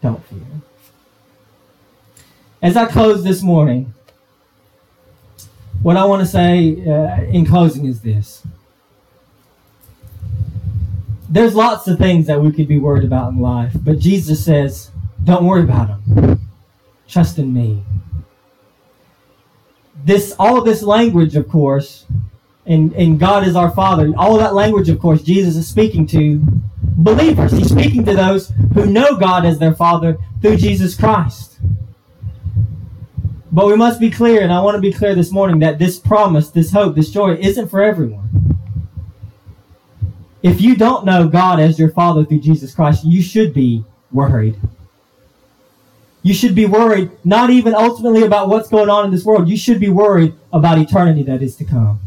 Don't 0.00 0.24
fear. 0.26 0.40
As 2.62 2.76
I 2.76 2.86
close 2.86 3.22
this 3.22 3.42
morning, 3.42 3.92
what 5.82 5.96
I 5.96 6.04
want 6.04 6.20
to 6.20 6.26
say 6.26 6.84
uh, 6.86 7.22
in 7.24 7.44
closing 7.44 7.86
is 7.86 8.00
this. 8.00 8.42
There's 11.28 11.54
lots 11.54 11.86
of 11.88 11.98
things 11.98 12.26
that 12.28 12.40
we 12.40 12.52
could 12.52 12.68
be 12.68 12.78
worried 12.78 13.04
about 13.04 13.32
in 13.32 13.40
life, 13.40 13.72
but 13.82 13.98
Jesus 13.98 14.44
says, 14.44 14.90
don't 15.22 15.44
worry 15.44 15.62
about 15.62 15.88
them. 16.06 16.40
Trust 17.08 17.38
in 17.38 17.52
me. 17.52 17.82
This 20.04 20.34
all 20.38 20.62
this 20.62 20.82
language, 20.82 21.34
of 21.36 21.48
course, 21.48 22.06
and, 22.66 22.92
and 22.94 23.18
God 23.18 23.46
is 23.46 23.54
our 23.54 23.70
Father, 23.70 24.12
all 24.16 24.38
that 24.38 24.54
language, 24.54 24.88
of 24.88 24.98
course, 24.98 25.22
Jesus 25.22 25.56
is 25.56 25.68
speaking 25.68 26.06
to 26.08 26.42
believers. 26.82 27.52
He's 27.52 27.70
speaking 27.70 28.04
to 28.04 28.14
those 28.14 28.52
who 28.74 28.86
know 28.86 29.16
God 29.16 29.44
as 29.44 29.58
their 29.58 29.74
Father 29.74 30.18
through 30.40 30.56
Jesus 30.56 30.96
Christ. 30.96 31.58
But 33.52 33.66
we 33.66 33.76
must 33.76 34.00
be 34.00 34.10
clear, 34.10 34.42
and 34.42 34.52
I 34.52 34.60
want 34.60 34.74
to 34.74 34.80
be 34.80 34.92
clear 34.92 35.14
this 35.14 35.30
morning, 35.30 35.60
that 35.60 35.78
this 35.78 35.98
promise, 35.98 36.50
this 36.50 36.72
hope, 36.72 36.96
this 36.96 37.10
joy 37.10 37.34
isn't 37.36 37.68
for 37.68 37.82
everyone. 37.82 38.58
If 40.42 40.60
you 40.60 40.76
don't 40.76 41.04
know 41.04 41.28
God 41.28 41.60
as 41.60 41.78
your 41.78 41.90
Father 41.90 42.24
through 42.24 42.40
Jesus 42.40 42.74
Christ, 42.74 43.04
you 43.04 43.22
should 43.22 43.54
be 43.54 43.84
worried. 44.12 44.60
You 46.22 46.34
should 46.34 46.56
be 46.56 46.66
worried 46.66 47.12
not 47.24 47.50
even 47.50 47.74
ultimately 47.74 48.24
about 48.24 48.48
what's 48.48 48.68
going 48.68 48.90
on 48.90 49.04
in 49.04 49.10
this 49.12 49.24
world. 49.24 49.48
You 49.48 49.56
should 49.56 49.78
be 49.78 49.88
worried 49.88 50.34
about 50.52 50.78
eternity 50.78 51.22
that 51.22 51.40
is 51.40 51.54
to 51.56 51.64
come. 51.64 52.00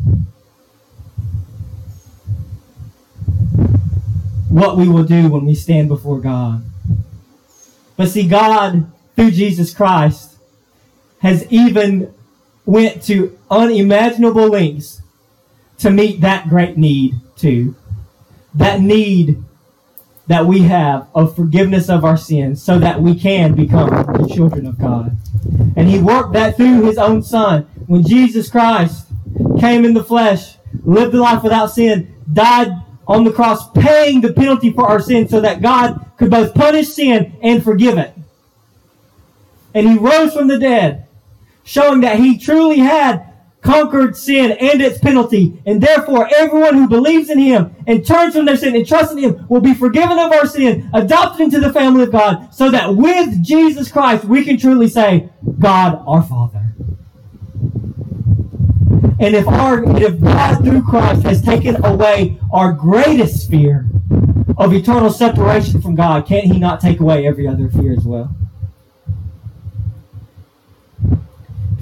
What 4.50 4.78
we 4.78 4.90
will 4.90 5.04
do 5.04 5.30
when 5.30 5.46
we 5.46 5.56
stand 5.56 5.88
before 5.88 6.20
God. 6.20 6.64
But 7.96 8.10
see, 8.10 8.28
God, 8.28 8.92
through 9.16 9.32
Jesus 9.32 9.74
Christ, 9.74 10.38
has 11.20 11.46
even 11.52 12.14
went 12.66 13.04
to 13.04 13.38
unimaginable 13.50 14.48
lengths 14.48 15.02
to 15.80 15.90
meet 15.90 16.22
that 16.22 16.50
great 16.50 16.78
need 16.78 17.16
too. 17.36 17.76
That 18.54 18.82
need 18.82 19.44
that 20.28 20.46
we 20.46 20.62
have 20.62 21.08
of 21.16 21.36
forgiveness 21.36 21.90
of 21.90 22.06
our 22.06 22.16
sins 22.18 22.62
so 22.62 22.78
that 22.78 23.02
we 23.02 23.16
can 23.16 23.56
become 23.56 23.90
the 23.90 24.32
children 24.32 24.68
of 24.68 24.78
God. 24.78 25.18
And 25.76 25.90
he 25.90 26.00
worked 26.00 26.34
that 26.34 26.56
through 26.56 26.84
his 26.84 27.00
own 27.00 27.24
son. 27.24 27.64
When 27.88 28.06
Jesus 28.06 28.50
Christ 28.50 29.08
came 29.60 29.86
in 29.86 29.96
the 29.96 30.04
flesh, 30.04 30.58
lived 30.84 31.16
a 31.16 31.22
life 31.22 31.42
without 31.42 31.72
sin, 31.72 32.16
died 32.32 32.79
on 33.10 33.24
the 33.24 33.32
cross, 33.32 33.72
paying 33.72 34.22
the 34.22 34.32
penalty 34.32 34.72
for 34.72 34.88
our 34.88 35.02
sin 35.02 35.28
so 35.28 35.42
that 35.42 35.64
God 35.64 36.12
could 36.18 36.30
both 36.30 36.54
punish 36.54 36.90
sin 36.90 37.36
and 37.42 37.64
forgive 37.64 37.98
it. 37.98 38.14
And 39.74 39.90
he 39.90 39.98
rose 39.98 40.34
from 40.34 40.48
the 40.48 40.60
dead, 40.60 41.08
showing 41.64 42.02
that 42.02 42.20
he 42.20 42.38
truly 42.38 42.78
had 42.78 43.26
conquered 43.62 44.16
sin 44.16 44.52
and 44.52 44.80
its 44.80 45.00
penalty. 45.00 45.60
And 45.66 45.82
therefore, 45.82 46.30
everyone 46.36 46.76
who 46.76 46.88
believes 46.88 47.32
in 47.32 47.40
him 47.40 47.76
and 47.88 48.06
turns 48.06 48.36
from 48.36 48.46
their 48.46 48.56
sin 48.56 48.76
and 48.76 48.88
trusts 48.88 49.12
in 49.12 49.18
him 49.18 49.46
will 49.50 49.60
be 49.60 49.74
forgiven 49.74 50.20
of 50.20 50.32
our 50.32 50.46
sin, 50.46 50.88
adopted 50.94 51.42
into 51.42 51.60
the 51.60 51.74
family 51.74 52.04
of 52.04 52.12
God, 52.12 52.54
so 52.54 52.70
that 52.70 52.96
with 52.96 53.44
Jesus 53.44 53.92
Christ 53.92 54.24
we 54.24 54.46
can 54.46 54.58
truly 54.58 54.88
say, 54.88 55.30
God 55.60 56.04
our 56.06 56.22
Father. 56.22 56.74
And 59.20 59.36
if 59.36 59.48
our 59.48 59.84
if 60.02 60.20
God 60.22 60.64
through 60.64 60.84
Christ 60.84 61.24
has 61.24 61.42
taken 61.42 61.84
away 61.86 62.38
our 62.54 62.72
greatest 62.72 63.50
fear 63.50 63.86
of 64.58 64.74
eternal 64.74 65.10
separation 65.10 65.82
from 65.82 65.96
God, 65.96 66.26
can't 66.26 66.46
he 66.46 66.58
not 66.58 66.80
take 66.80 67.00
away 67.02 67.28
every 67.28 67.48
other 67.48 67.70
fear 67.70 67.94
as 67.94 68.06
well? 68.06 68.34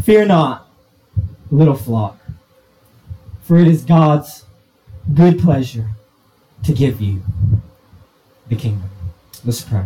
Fear 0.04 0.26
not 0.26 0.68
little 1.52 1.76
flock. 1.76 2.18
For 3.42 3.58
it 3.58 3.68
is 3.68 3.84
God's 3.84 4.46
good 5.14 5.40
pleasure 5.40 5.92
to 6.64 6.74
give 6.74 7.00
you 7.00 7.22
the 8.50 8.56
kingdom. 8.56 8.90
Let's 9.46 9.62
pray. 9.62 9.86